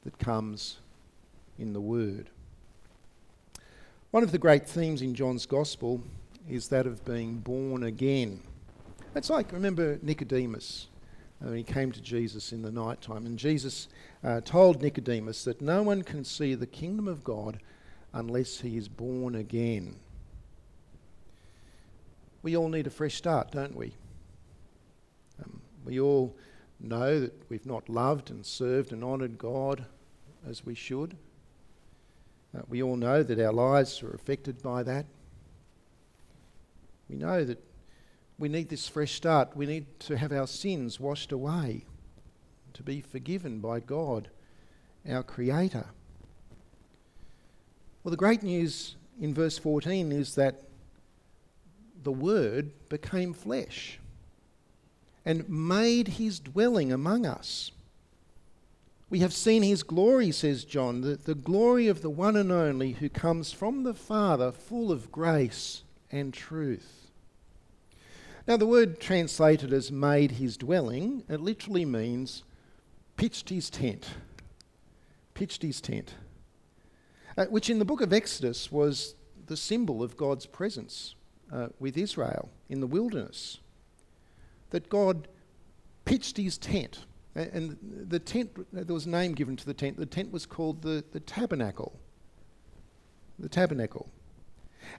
that 0.03 0.17
comes 0.17 0.77
in 1.57 1.73
the 1.73 1.81
Word. 1.81 2.29
One 4.11 4.23
of 4.23 4.31
the 4.31 4.37
great 4.37 4.67
themes 4.67 5.01
in 5.01 5.15
John's 5.15 5.45
Gospel 5.45 6.01
is 6.49 6.67
that 6.67 6.85
of 6.85 7.05
being 7.05 7.37
born 7.37 7.83
again. 7.83 8.41
It's 9.15 9.29
like, 9.29 9.51
remember 9.53 9.99
Nicodemus 10.01 10.87
uh, 11.41 11.47
when 11.47 11.57
he 11.57 11.63
came 11.63 11.91
to 11.91 12.01
Jesus 12.01 12.51
in 12.51 12.61
the 12.61 12.71
night 12.71 13.01
time, 13.01 13.25
and 13.25 13.37
Jesus 13.37 13.87
uh, 14.23 14.41
told 14.41 14.81
Nicodemus 14.81 15.43
that 15.45 15.61
no 15.61 15.81
one 15.83 16.01
can 16.01 16.25
see 16.25 16.55
the 16.55 16.67
kingdom 16.67 17.07
of 17.07 17.23
God 17.23 17.59
unless 18.13 18.59
he 18.59 18.75
is 18.75 18.89
born 18.89 19.35
again. 19.35 19.95
We 22.43 22.57
all 22.57 22.69
need 22.69 22.87
a 22.87 22.89
fresh 22.91 23.15
start, 23.15 23.51
don't 23.51 23.75
we? 23.75 23.93
We 25.85 25.99
all 25.99 26.35
know 26.79 27.19
that 27.19 27.33
we've 27.49 27.65
not 27.65 27.89
loved 27.89 28.29
and 28.29 28.45
served 28.45 28.91
and 28.91 29.03
honoured 29.03 29.37
God 29.37 29.85
as 30.47 30.65
we 30.65 30.75
should. 30.75 31.15
Uh, 32.55 32.61
we 32.67 32.83
all 32.83 32.95
know 32.95 33.23
that 33.23 33.39
our 33.39 33.53
lives 33.53 34.01
are 34.03 34.11
affected 34.11 34.61
by 34.61 34.83
that. 34.83 35.05
We 37.09 37.15
know 37.15 37.43
that 37.43 37.63
we 38.37 38.49
need 38.49 38.69
this 38.69 38.87
fresh 38.87 39.13
start. 39.13 39.55
We 39.55 39.65
need 39.65 39.99
to 40.01 40.17
have 40.17 40.31
our 40.31 40.47
sins 40.47 40.99
washed 40.99 41.31
away, 41.31 41.85
to 42.73 42.83
be 42.83 43.01
forgiven 43.01 43.59
by 43.59 43.79
God, 43.79 44.29
our 45.07 45.23
Creator. 45.23 45.85
Well, 48.03 48.09
the 48.09 48.17
great 48.17 48.41
news 48.41 48.95
in 49.19 49.33
verse 49.33 49.57
14 49.57 50.11
is 50.11 50.35
that 50.35 50.63
the 52.01 52.11
Word 52.11 52.71
became 52.89 53.33
flesh 53.33 53.99
and 55.25 55.47
made 55.49 56.07
his 56.09 56.39
dwelling 56.39 56.91
among 56.91 57.25
us. 57.25 57.71
We 59.09 59.19
have 59.19 59.33
seen 59.33 59.61
his 59.61 59.83
glory, 59.83 60.31
says 60.31 60.63
John, 60.63 61.01
the, 61.01 61.15
the 61.15 61.35
glory 61.35 61.87
of 61.87 62.01
the 62.01 62.09
one 62.09 62.37
and 62.37 62.51
only 62.51 62.93
who 62.93 63.09
comes 63.09 63.51
from 63.51 63.83
the 63.83 63.93
Father, 63.93 64.51
full 64.51 64.91
of 64.91 65.11
grace 65.11 65.83
and 66.09 66.33
truth. 66.33 67.09
Now, 68.47 68.57
the 68.57 68.65
word 68.65 68.99
translated 68.99 69.71
as 69.73 69.91
made 69.91 70.31
his 70.31 70.57
dwelling, 70.57 71.23
it 71.29 71.41
literally 71.41 71.85
means 71.85 72.43
pitched 73.17 73.49
his 73.49 73.69
tent. 73.69 74.09
Pitched 75.33 75.61
his 75.61 75.81
tent. 75.81 76.15
Uh, 77.37 77.45
which 77.45 77.69
in 77.69 77.79
the 77.79 77.85
book 77.85 78.01
of 78.01 78.11
Exodus 78.11 78.71
was 78.71 79.15
the 79.45 79.57
symbol 79.57 80.01
of 80.01 80.17
God's 80.17 80.45
presence 80.45 81.15
uh, 81.51 81.67
with 81.79 81.97
Israel 81.97 82.49
in 82.69 82.79
the 82.79 82.87
wilderness. 82.87 83.59
That 84.71 84.89
God 84.89 85.27
pitched 86.03 86.37
his 86.37 86.57
tent. 86.57 87.05
And 87.35 87.77
the 88.09 88.19
tent, 88.19 88.51
there 88.73 88.93
was 88.93 89.05
a 89.05 89.09
name 89.09 89.33
given 89.33 89.55
to 89.55 89.65
the 89.65 89.73
tent. 89.73 89.97
The 89.97 90.05
tent 90.05 90.31
was 90.31 90.45
called 90.45 90.81
the, 90.81 91.03
the 91.13 91.21
tabernacle. 91.21 91.97
The 93.39 93.47
tabernacle. 93.47 94.09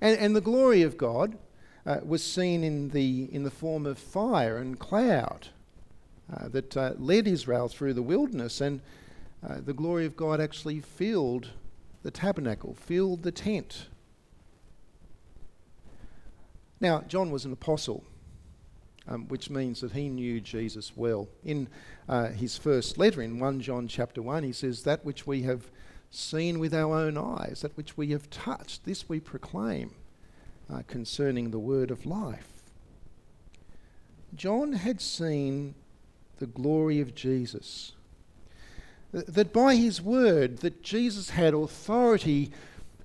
And, 0.01 0.19
and 0.19 0.35
the 0.35 0.41
glory 0.41 0.83
of 0.83 0.97
God 0.97 1.37
uh, 1.85 1.99
was 2.05 2.23
seen 2.23 2.65
in 2.65 2.91
the, 2.91 3.29
in 3.33 3.43
the 3.43 3.51
form 3.51 3.85
of 3.85 3.99
fire 3.99 4.57
and 4.57 4.79
cloud 4.79 5.49
uh, 6.33 6.49
that 6.49 6.77
uh, 6.77 6.93
led 6.99 7.27
Israel 7.27 7.69
through 7.69 7.95
the 7.95 8.03
wilderness. 8.03 8.61
And 8.61 8.81
uh, 9.47 9.61
the 9.61 9.75
glory 9.75 10.07
of 10.07 10.17
God 10.17 10.41
actually 10.41 10.81
filled 10.81 11.51
the 12.03 12.11
tabernacle, 12.11 12.75
filled 12.75 13.23
the 13.23 13.33
tent. 13.33 13.89
Now, 16.81 17.03
John 17.03 17.31
was 17.31 17.45
an 17.45 17.53
apostle, 17.53 18.05
um, 19.09 19.27
which 19.29 19.51
means 19.51 19.81
that 19.81 19.93
he 19.93 20.09
knew 20.09 20.41
Jesus 20.41 20.93
well. 20.97 21.29
In 21.45 21.69
uh, 22.09 22.29
his 22.29 22.57
first 22.57 22.99
letter, 22.99 23.23
in 23.23 23.39
1 23.39 23.61
John 23.61 23.89
chapter 23.89 24.23
1, 24.23 24.43
he 24.45 24.53
says, 24.53 24.83
That 24.83 25.05
which 25.05 25.27
we 25.27 25.43
have 25.43 25.71
seen 26.11 26.59
with 26.59 26.75
our 26.75 26.95
own 26.95 27.17
eyes, 27.17 27.61
that 27.63 27.77
which 27.77 27.97
we 27.97 28.09
have 28.09 28.31
touched, 28.31 28.85
this 28.85 29.09
we 29.09 29.19
proclaim 29.21 29.93
uh, 30.73 30.83
concerning 30.87 31.51
the 31.51 31.59
word 31.59 31.91
of 31.91 32.07
life. 32.07 32.49
John 34.35 34.73
had 34.73 35.01
seen 35.01 35.75
the 36.39 36.47
glory 36.47 37.01
of 37.01 37.15
Jesus. 37.15 37.93
That 39.13 39.53
by 39.53 39.77
his 39.77 40.01
word, 40.01 40.59
that 40.59 40.83
Jesus 40.83 41.31
had 41.31 41.53
authority 41.53 42.51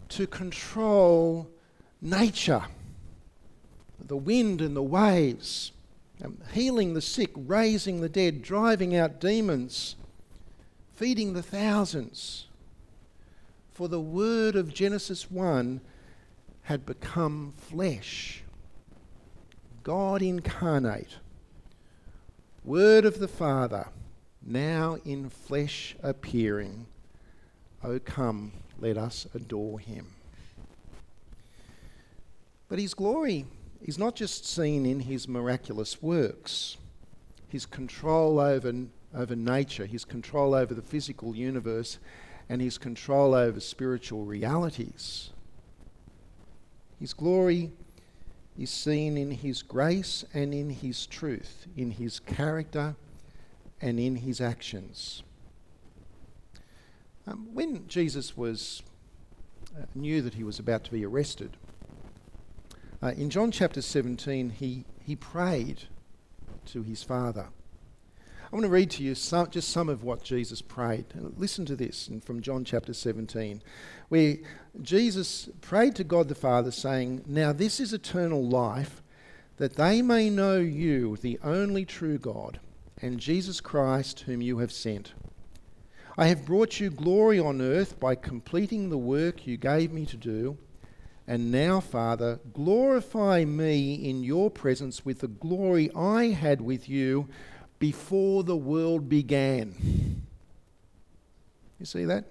to 0.09 0.25
control 0.25 1.49
nature 2.01 2.63
the 4.07 4.17
wind 4.17 4.61
and 4.61 4.75
the 4.75 4.83
waves, 4.83 5.71
um, 6.23 6.37
healing 6.53 6.93
the 6.93 7.01
sick, 7.01 7.31
raising 7.35 8.01
the 8.01 8.09
dead, 8.09 8.41
driving 8.41 8.95
out 8.95 9.19
demons, 9.19 9.95
feeding 10.93 11.33
the 11.33 11.43
thousands. 11.43 12.47
For 13.71 13.87
the 13.87 14.01
word 14.01 14.55
of 14.55 14.73
Genesis 14.73 15.29
1 15.29 15.81
had 16.63 16.85
become 16.85 17.53
flesh. 17.57 18.43
God 19.83 20.21
incarnate, 20.21 21.17
Word 22.65 23.05
of 23.05 23.19
the 23.19 23.27
Father, 23.29 23.87
now 24.45 24.97
in 25.05 25.29
flesh 25.29 25.95
appearing. 26.03 26.87
O 27.81 27.99
come, 27.99 28.51
let 28.79 28.97
us 28.97 29.27
adore 29.33 29.79
him. 29.79 30.07
But 32.67 32.79
his 32.79 32.93
glory 32.93 33.45
is 33.87 33.97
not 33.97 34.15
just 34.15 34.45
seen 34.45 34.85
in 34.85 34.99
his 34.99 35.29
miraculous 35.29 36.01
works, 36.01 36.75
his 37.47 37.65
control 37.65 38.37
over, 38.37 38.73
over 39.15 39.35
nature, 39.35 39.85
his 39.85 40.03
control 40.03 40.53
over 40.53 40.73
the 40.73 40.81
physical 40.81 41.33
universe, 41.33 41.97
and 42.49 42.61
his 42.61 42.77
control 42.77 43.33
over 43.33 43.61
spiritual 43.61 44.25
realities. 44.25 45.29
His 46.99 47.13
glory 47.13 47.71
is 48.59 48.69
seen 48.69 49.17
in 49.17 49.31
his 49.31 49.61
grace 49.61 50.25
and 50.33 50.53
in 50.53 50.69
his 50.69 51.05
truth, 51.05 51.65
in 51.77 51.91
his 51.91 52.19
character 52.19 52.95
and 53.81 53.99
in 53.99 54.17
his 54.17 54.41
actions. 54.41 55.23
Um, 57.25 57.47
when 57.53 57.87
Jesus 57.87 58.35
was 58.35 58.83
uh, 59.77 59.85
knew 59.95 60.21
that 60.21 60.33
he 60.33 60.43
was 60.43 60.59
about 60.59 60.83
to 60.85 60.91
be 60.91 61.05
arrested, 61.05 61.55
uh, 63.01 63.07
in 63.15 63.29
John 63.29 63.51
chapter 63.51 63.81
17, 63.81 64.49
he, 64.49 64.85
he 64.99 65.15
prayed 65.15 65.83
to 66.67 66.83
his 66.83 67.03
Father. 67.03 67.47
I 68.19 68.55
want 68.55 68.63
to 68.63 68.69
read 68.69 68.91
to 68.91 69.03
you 69.03 69.13
some, 69.13 69.49
just 69.49 69.69
some 69.69 69.89
of 69.89 70.03
what 70.03 70.23
Jesus 70.23 70.61
prayed. 70.61 71.05
Listen 71.37 71.65
to 71.65 71.75
this 71.75 72.09
from 72.23 72.41
John 72.41 72.63
chapter 72.63 72.93
17, 72.93 73.61
where 74.07 74.37
Jesus 74.81 75.49
prayed 75.59 75.95
to 75.97 76.05
God 76.05 76.29
the 76.29 76.35
Father, 76.35 76.71
saying, 76.71 77.23
Now 77.27 77.51
this 77.51 77.81
is 77.81 77.91
eternal 77.91 78.47
life, 78.47 79.03
that 79.57 79.75
they 79.75 80.01
may 80.01 80.29
know 80.29 80.59
you, 80.59 81.17
the 81.17 81.39
only 81.43 81.83
true 81.83 82.17
God, 82.17 82.59
and 83.01 83.19
Jesus 83.19 83.59
Christ, 83.59 84.21
whom 84.21 84.41
you 84.41 84.59
have 84.59 84.71
sent. 84.71 85.13
I 86.17 86.27
have 86.27 86.45
brought 86.45 86.79
you 86.79 86.89
glory 86.89 87.39
on 87.39 87.61
earth 87.61 87.99
by 87.99 88.15
completing 88.15 88.89
the 88.89 88.97
work 88.97 89.45
you 89.45 89.57
gave 89.57 89.91
me 89.91 90.05
to 90.07 90.17
do. 90.17 90.57
And 91.27 91.51
now, 91.51 91.81
Father, 91.81 92.39
glorify 92.53 93.43
me 93.43 93.95
in 93.95 94.23
your 94.23 94.49
presence 94.49 95.03
with 95.03 95.19
the 95.19 95.27
glory 95.27 95.91
I 95.93 96.27
had 96.27 96.61
with 96.61 96.87
you 96.87 97.27
before 97.79 98.43
the 98.43 98.55
world 98.55 99.09
began. 99.09 100.23
You 101.79 101.85
see 101.85 102.05
that? 102.05 102.25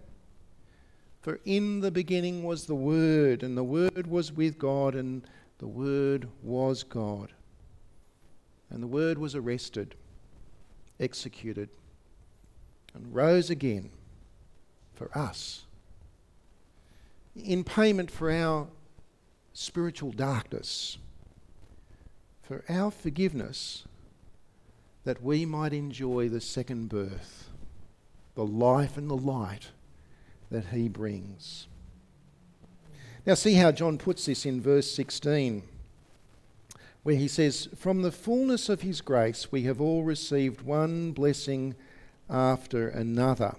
For 1.21 1.41
in 1.45 1.81
the 1.81 1.91
beginning 1.91 2.43
was 2.43 2.67
the 2.67 2.75
Word, 2.75 3.43
and 3.43 3.57
the 3.57 3.65
Word 3.65 4.07
was 4.07 4.33
with 4.33 4.59
God, 4.59 4.95
and 4.95 5.23
the 5.59 5.67
Word 5.67 6.29
was 6.43 6.83
God. 6.83 7.33
And 8.71 8.83
the 8.83 8.87
Word 8.87 9.19
was 9.19 9.35
arrested, 9.35 9.95
executed, 10.99 11.69
and 12.95 13.15
rose 13.15 13.51
again 13.51 13.91
for 14.95 15.11
us 15.17 15.67
in 17.35 17.63
payment 17.63 18.11
for 18.11 18.31
our 18.31 18.69
spiritual 19.59 20.13
darkness, 20.13 20.99
for 22.43 22.63
our 22.69 22.91
forgiveness, 22.91 23.85
that 25.05 25.23
we 25.23 25.47
might 25.47 25.73
enjoy 25.73 26.29
the 26.29 26.43
second 26.43 26.91
birth, 26.91 27.49
the 28.35 28.45
life 28.45 28.99
and 28.99 29.09
the 29.09 29.17
light 29.17 29.69
that 30.51 30.67
He 30.67 30.91
brings. 30.91 31.69
Now, 33.25 33.33
see 33.33 33.55
how 33.55 33.73
John 33.73 33.97
puts 33.97 34.27
this 34.27 34.45
in 34.45 34.61
verse 34.61 34.91
16, 34.93 35.63
where 37.03 37.17
he 37.17 37.27
says, 37.27 37.71
From 37.75 38.03
the 38.03 38.13
fullness 38.13 38.69
of 38.69 38.83
His 38.83 39.01
grace 39.01 39.51
we 39.51 39.63
have 39.63 39.81
all 39.81 40.05
received 40.05 40.61
one 40.61 41.13
blessing 41.13 41.75
after 42.29 42.91
another. 42.91 43.57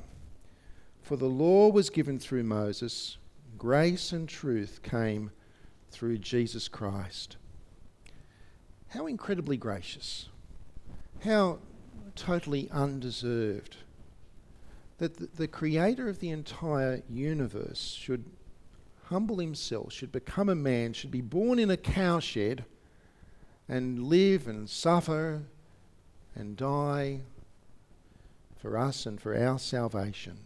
For 1.02 1.18
the 1.18 1.26
law 1.26 1.70
was 1.70 1.90
given 1.90 2.20
through 2.20 2.44
Moses, 2.44 3.18
grace 3.58 4.12
and 4.12 4.30
truth 4.30 4.82
came 4.84 5.32
through 5.92 6.20
Jesus 6.20 6.68
Christ. 6.68 7.38
How 8.90 9.08
incredibly 9.08 9.58
gracious. 9.58 10.30
How 11.24 11.60
totally 12.16 12.70
undeserved 12.72 13.78
that 14.98 15.36
the, 15.38 15.48
creator 15.48 16.10
of 16.10 16.20
the 16.20 16.30
entire 16.30 17.04
universe 17.08 17.96
should 18.00 18.26
humble 19.06 19.40
himself, 19.40 19.94
should 19.94 20.12
become 20.12 20.50
a 20.50 20.56
man, 20.56 20.94
should 20.94 21.12
be 21.12 21.22
born 21.22 21.60
in 21.60 21.70
a 21.70 21.78
cowshed 21.78 22.64
and 23.70 24.04
live 24.04 24.48
and 24.48 24.70
suffer 24.70 25.44
and 26.36 26.58
die 26.58 27.22
for 28.58 28.78
us 28.78 29.06
and 29.06 29.22
for 29.22 29.36
our 29.36 29.60
salvation. 29.60 30.40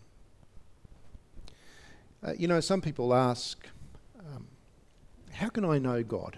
Uh, 2.24 2.34
you 2.38 2.48
know, 2.48 2.60
some 2.60 2.82
people 2.82 3.14
ask, 3.14 3.66
How 5.34 5.50
can 5.50 5.66
I 5.66 5.78
know 5.78 6.04
God? 6.04 6.38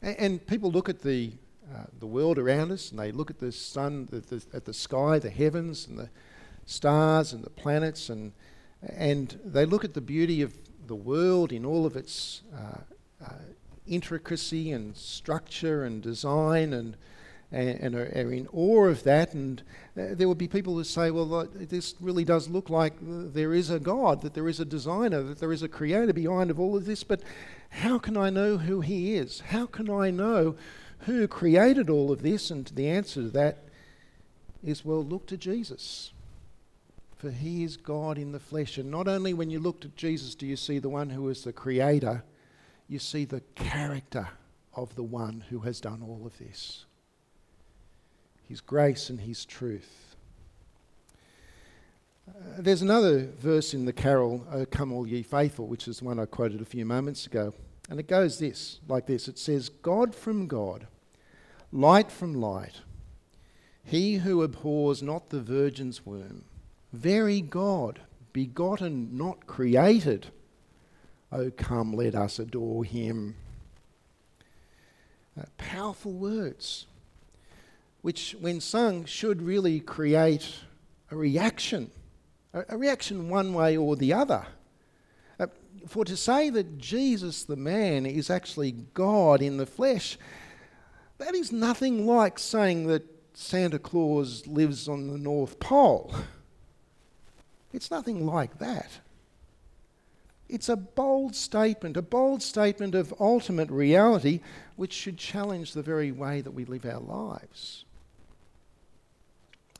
And, 0.00 0.16
and 0.18 0.46
people 0.46 0.70
look 0.70 0.88
at 0.88 1.02
the, 1.02 1.32
uh, 1.72 1.84
the 1.98 2.06
world 2.06 2.38
around 2.38 2.72
us 2.72 2.90
and 2.90 2.98
they 2.98 3.12
look 3.12 3.30
at 3.30 3.38
the 3.38 3.52
sun, 3.52 4.08
the, 4.10 4.20
the, 4.20 4.44
at 4.52 4.64
the 4.64 4.74
sky, 4.74 5.18
the 5.18 5.30
heavens, 5.30 5.86
and 5.86 5.98
the 5.98 6.10
stars 6.66 7.32
and 7.32 7.42
the 7.42 7.50
planets, 7.50 8.08
and, 8.08 8.32
and 8.82 9.38
they 9.44 9.64
look 9.64 9.84
at 9.84 9.94
the 9.94 10.00
beauty 10.00 10.42
of 10.42 10.54
the 10.86 10.94
world 10.94 11.52
in 11.52 11.64
all 11.64 11.86
of 11.86 11.96
its 11.96 12.42
uh, 12.54 13.24
uh, 13.24 13.32
intricacy 13.86 14.72
and 14.72 14.96
structure 14.96 15.84
and 15.84 16.02
design 16.02 16.72
and, 16.72 16.96
and, 17.52 17.68
and 17.68 17.94
are, 17.94 18.10
are, 18.14 18.32
in 18.32 18.48
awe 18.52 18.86
of 18.86 19.02
that. 19.04 19.34
And 19.34 19.62
uh, 19.96 20.14
there 20.14 20.26
will 20.26 20.34
be 20.34 20.48
people 20.48 20.74
who 20.74 20.84
say, 20.84 21.10
well, 21.10 21.48
this 21.54 21.94
really 22.00 22.24
does 22.24 22.48
look 22.48 22.70
like 22.70 22.94
there 23.00 23.54
is 23.54 23.70
a 23.70 23.78
God, 23.78 24.22
that 24.22 24.34
there 24.34 24.48
is 24.48 24.58
a 24.58 24.64
designer, 24.64 25.22
that 25.22 25.38
there 25.38 25.52
is 25.52 25.62
a 25.62 25.68
creator 25.68 26.12
behind 26.12 26.50
of 26.50 26.58
all 26.58 26.76
of 26.76 26.86
this. 26.86 27.04
But 27.04 27.22
how 27.70 27.98
can 27.98 28.16
I 28.16 28.30
know 28.30 28.56
who 28.56 28.80
he 28.80 29.14
is? 29.14 29.40
How 29.40 29.66
can 29.66 29.90
I 29.90 30.10
know 30.10 30.56
who 31.00 31.28
created 31.28 31.90
all 31.90 32.10
of 32.10 32.22
this? 32.22 32.50
And 32.50 32.66
the 32.66 32.88
answer 32.88 33.22
to 33.22 33.30
that 33.30 33.58
is, 34.64 34.84
well, 34.84 35.04
look 35.04 35.26
to 35.26 35.36
Jesus 35.36 36.12
for 37.22 37.30
he 37.30 37.62
is 37.62 37.76
God 37.76 38.18
in 38.18 38.32
the 38.32 38.40
flesh. 38.40 38.78
And 38.78 38.90
not 38.90 39.06
only 39.06 39.32
when 39.32 39.48
you 39.48 39.60
look 39.60 39.84
at 39.84 39.94
Jesus 39.94 40.34
do 40.34 40.44
you 40.44 40.56
see 40.56 40.80
the 40.80 40.88
one 40.88 41.08
who 41.08 41.28
is 41.28 41.44
the 41.44 41.52
creator, 41.52 42.24
you 42.88 42.98
see 42.98 43.24
the 43.24 43.42
character 43.54 44.28
of 44.74 44.96
the 44.96 45.04
one 45.04 45.44
who 45.48 45.60
has 45.60 45.80
done 45.80 46.02
all 46.02 46.26
of 46.26 46.36
this 46.38 46.84
his 48.52 48.60
grace 48.60 49.08
and 49.08 49.22
his 49.22 49.46
truth. 49.46 50.14
Uh, 52.28 52.32
there's 52.58 52.82
another 52.82 53.30
verse 53.38 53.72
in 53.72 53.86
the 53.86 53.94
carol, 53.94 54.46
O 54.52 54.66
Come 54.66 54.92
All 54.92 55.06
Ye 55.06 55.22
Faithful, 55.22 55.66
which 55.66 55.88
is 55.88 56.00
the 56.00 56.04
one 56.04 56.18
I 56.18 56.26
quoted 56.26 56.60
a 56.60 56.66
few 56.66 56.84
moments 56.84 57.26
ago. 57.26 57.54
And 57.88 57.98
it 57.98 58.08
goes 58.08 58.38
this, 58.38 58.80
like 58.88 59.06
this 59.06 59.26
it 59.26 59.38
says, 59.38 59.70
God 59.70 60.14
from 60.14 60.48
God, 60.48 60.86
light 61.72 62.12
from 62.12 62.34
light, 62.34 62.82
he 63.82 64.16
who 64.16 64.42
abhors 64.42 65.02
not 65.02 65.30
the 65.30 65.40
virgin's 65.40 66.04
womb 66.04 66.44
very 66.92 67.40
God, 67.40 68.00
begotten, 68.34 69.16
not 69.16 69.46
created. 69.46 70.26
Oh, 71.32 71.50
come, 71.56 71.94
let 71.94 72.14
us 72.14 72.38
adore 72.38 72.84
him. 72.84 73.34
Uh, 75.40 75.44
powerful 75.56 76.12
words, 76.12 76.84
which, 78.02 78.36
when 78.40 78.60
sung, 78.60 79.04
should 79.04 79.40
really 79.40 79.80
create 79.80 80.54
a 81.10 81.16
reaction, 81.16 81.90
a, 82.52 82.64
a 82.70 82.76
reaction 82.76 83.28
one 83.28 83.54
way 83.54 83.76
or 83.76 83.96
the 83.96 84.12
other. 84.12 84.44
Uh, 85.40 85.46
for 85.86 86.04
to 86.04 86.16
say 86.16 86.50
that 86.50 86.78
Jesus, 86.78 87.44
the 87.44 87.56
man, 87.56 88.04
is 88.04 88.28
actually 88.28 88.72
God 88.72 89.40
in 89.40 89.56
the 89.56 89.66
flesh, 89.66 90.18
that 91.18 91.34
is 91.34 91.52
nothing 91.52 92.06
like 92.06 92.38
saying 92.38 92.88
that 92.88 93.04
Santa 93.34 93.78
Claus 93.78 94.46
lives 94.46 94.88
on 94.88 95.08
the 95.08 95.18
North 95.18 95.58
Pole. 95.60 96.14
It's 97.72 97.90
nothing 97.90 98.26
like 98.26 98.58
that. 98.58 98.90
It's 100.48 100.68
a 100.68 100.76
bold 100.76 101.34
statement, 101.34 101.96
a 101.96 102.02
bold 102.02 102.42
statement 102.42 102.94
of 102.94 103.14
ultimate 103.18 103.70
reality 103.70 104.40
which 104.76 104.92
should 104.92 105.16
challenge 105.16 105.72
the 105.72 105.82
very 105.82 106.12
way 106.12 106.42
that 106.42 106.50
we 106.50 106.66
live 106.66 106.84
our 106.84 107.00
lives. 107.00 107.86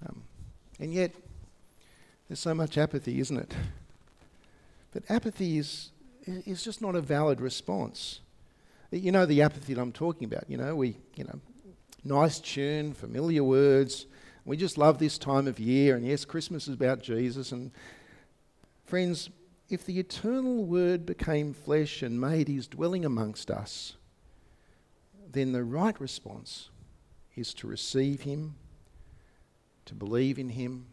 Um, 0.06 0.22
and 0.78 0.92
yet, 0.92 1.14
there's 2.28 2.40
so 2.40 2.54
much 2.54 2.78
apathy, 2.78 3.20
isn't 3.20 3.36
it? 3.36 3.54
But 4.92 5.04
apathy 5.08 5.58
is, 5.58 5.90
is 6.26 6.62
just 6.62 6.82
not 6.82 6.94
a 6.94 7.00
valid 7.00 7.40
response. 7.40 8.20
You 8.90 9.12
know 9.12 9.26
the 9.26 9.42
apathy 9.42 9.74
that 9.74 9.80
I'm 9.80 9.92
talking 9.92 10.26
about. 10.26 10.44
You 10.48 10.58
know, 10.58 10.76
we, 10.76 10.96
you 11.14 11.24
know, 11.24 11.40
nice 12.04 12.38
tune, 12.40 12.92
familiar 12.92 13.44
words, 13.44 14.06
we 14.44 14.56
just 14.56 14.76
love 14.76 14.98
this 14.98 15.18
time 15.18 15.46
of 15.46 15.60
year, 15.60 15.94
and 15.94 16.04
yes, 16.04 16.24
Christmas 16.24 16.66
is 16.66 16.74
about 16.74 17.02
Jesus. 17.02 17.52
And 17.52 17.70
friends, 18.84 19.30
if 19.68 19.86
the 19.86 19.98
eternal 19.98 20.64
Word 20.64 21.06
became 21.06 21.54
flesh 21.54 22.02
and 22.02 22.20
made 22.20 22.48
his 22.48 22.66
dwelling 22.66 23.04
amongst 23.04 23.50
us, 23.50 23.94
then 25.30 25.52
the 25.52 25.62
right 25.62 25.98
response 26.00 26.70
is 27.36 27.54
to 27.54 27.66
receive 27.66 28.22
him, 28.22 28.56
to 29.86 29.94
believe 29.94 30.38
in 30.38 30.50
him, 30.50 30.86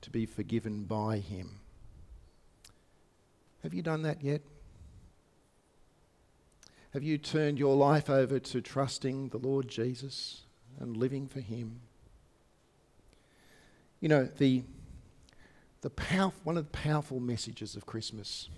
to 0.00 0.10
be 0.10 0.26
forgiven 0.26 0.84
by 0.84 1.18
him. 1.18 1.60
Have 3.62 3.74
you 3.74 3.82
done 3.82 4.02
that 4.02 4.22
yet? 4.22 4.40
Have 6.92 7.02
you 7.02 7.18
turned 7.18 7.58
your 7.58 7.76
life 7.76 8.10
over 8.10 8.38
to 8.38 8.60
trusting 8.60 9.28
the 9.28 9.38
Lord 9.38 9.68
Jesus 9.68 10.42
and 10.80 10.96
living 10.96 11.28
for 11.28 11.40
him? 11.40 11.80
You 14.00 14.08
know, 14.08 14.24
the, 14.24 14.64
the 15.82 15.90
power, 15.90 16.32
one 16.42 16.56
of 16.56 16.64
the 16.64 16.78
powerful 16.78 17.20
messages 17.20 17.76
of 17.76 17.86
Christmas 17.86 18.48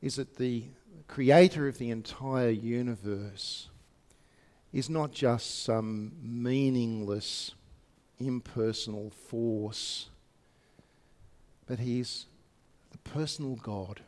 is 0.00 0.16
that 0.16 0.36
the 0.36 0.64
creator 1.08 1.66
of 1.66 1.78
the 1.78 1.90
entire 1.90 2.50
universe 2.50 3.68
is 4.72 4.88
not 4.88 5.10
just 5.10 5.64
some 5.64 6.12
meaningless, 6.22 7.52
impersonal 8.18 9.10
force, 9.10 10.08
but 11.66 11.78
he's 11.78 12.26
the 12.90 12.98
personal 12.98 13.56
God, 13.56 14.00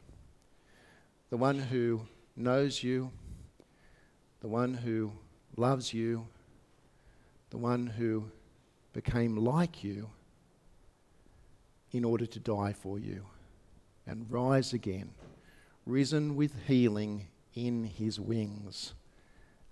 the 1.28 1.36
one 1.36 1.58
who 1.58 2.02
knows 2.36 2.82
you, 2.82 3.10
the 4.40 4.48
one 4.48 4.74
who 4.74 5.12
loves 5.56 5.92
you, 5.92 6.26
the 7.50 7.58
one 7.58 7.86
who 7.86 8.30
became 8.92 9.36
like 9.36 9.84
you 9.84 10.10
in 11.92 12.04
order 12.04 12.26
to 12.26 12.38
die 12.38 12.72
for 12.72 12.98
you 12.98 13.24
and 14.06 14.30
rise 14.30 14.72
again, 14.72 15.10
risen 15.86 16.34
with 16.34 16.54
healing 16.66 17.26
in 17.54 17.84
his 17.84 18.18
wings, 18.18 18.94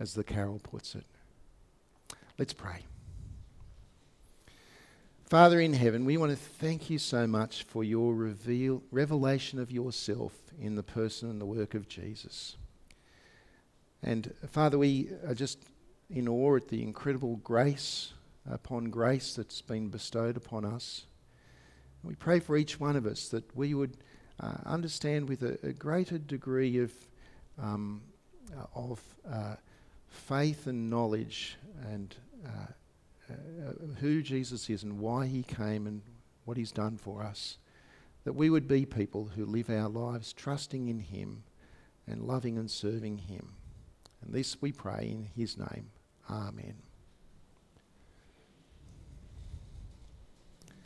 as 0.01 0.14
the 0.14 0.24
carol 0.24 0.61
puts 0.62 0.94
it. 0.94 1.05
Let's 2.38 2.53
pray. 2.53 2.85
Father 5.29 5.61
in 5.61 5.75
heaven, 5.75 6.07
we 6.07 6.17
want 6.17 6.33
to 6.33 6.38
thank 6.38 6.88
you 6.88 6.99
so 6.99 7.27
much 7.27 7.64
for 7.64 7.85
your 7.85 8.14
reveal, 8.14 8.83
revelation 8.91 9.59
of 9.59 9.71
yourself 9.71 10.33
in 10.59 10.75
the 10.75 10.83
person 10.83 11.29
and 11.29 11.38
the 11.38 11.45
work 11.45 11.75
of 11.75 11.87
Jesus. 11.87 12.57
And 14.03 14.33
Father, 14.49 14.79
we 14.79 15.11
are 15.27 15.35
just 15.35 15.59
in 16.09 16.29
awe 16.29 16.57
at 16.57 16.69
the 16.69 16.83
incredible 16.83 17.37
grace 17.45 18.14
upon 18.51 18.88
grace 18.88 19.35
that's 19.35 19.61
been 19.61 19.91
bestowed 19.91 20.38
upon 20.38 20.64
us. 20.64 21.05
We 22.03 22.14
pray 22.14 22.41
for 22.41 22.57
each 22.57 22.81
one 22.81 22.97
of 22.97 23.05
us 23.05 23.29
that 23.29 23.55
we 23.55 23.75
would 23.75 23.99
uh, 24.41 24.55
understand 24.64 25.29
with 25.29 25.43
a, 25.43 25.59
a, 25.62 25.73
greater 25.75 26.17
degree 26.17 26.79
of, 26.79 26.91
um, 27.62 28.01
of 28.75 28.99
uh, 29.31 29.57
faith 30.09 30.67
and 30.67 30.88
knowledge 30.88 31.59
and 31.85 32.14
uh, 32.47 32.73
Uh, 33.31 33.87
who 34.01 34.23
Jesus 34.23 34.71
is 34.71 34.83
and 34.83 34.99
why 34.99 35.27
he 35.27 35.43
came 35.43 35.87
and 35.87 36.03
what 36.45 36.57
he's 36.57 36.73
done 36.73 36.97
for 36.97 37.23
us. 37.23 37.59
That 38.25 38.35
we 38.35 38.51
would 38.51 38.67
be 38.67 38.85
people 38.87 39.31
who 39.37 39.45
live 39.45 39.71
our 39.71 39.88
lives 39.88 40.33
trusting 40.33 40.88
in 40.88 40.99
him 41.01 41.45
and 42.11 42.23
loving 42.23 42.59
and 42.59 42.71
serving 42.71 43.19
Him. 43.19 43.55
And 44.23 44.35
this 44.35 44.61
we 44.61 44.73
pray 44.73 45.09
in 45.12 45.29
His 45.35 45.57
name. 45.59 45.91
Amen. 46.29 46.88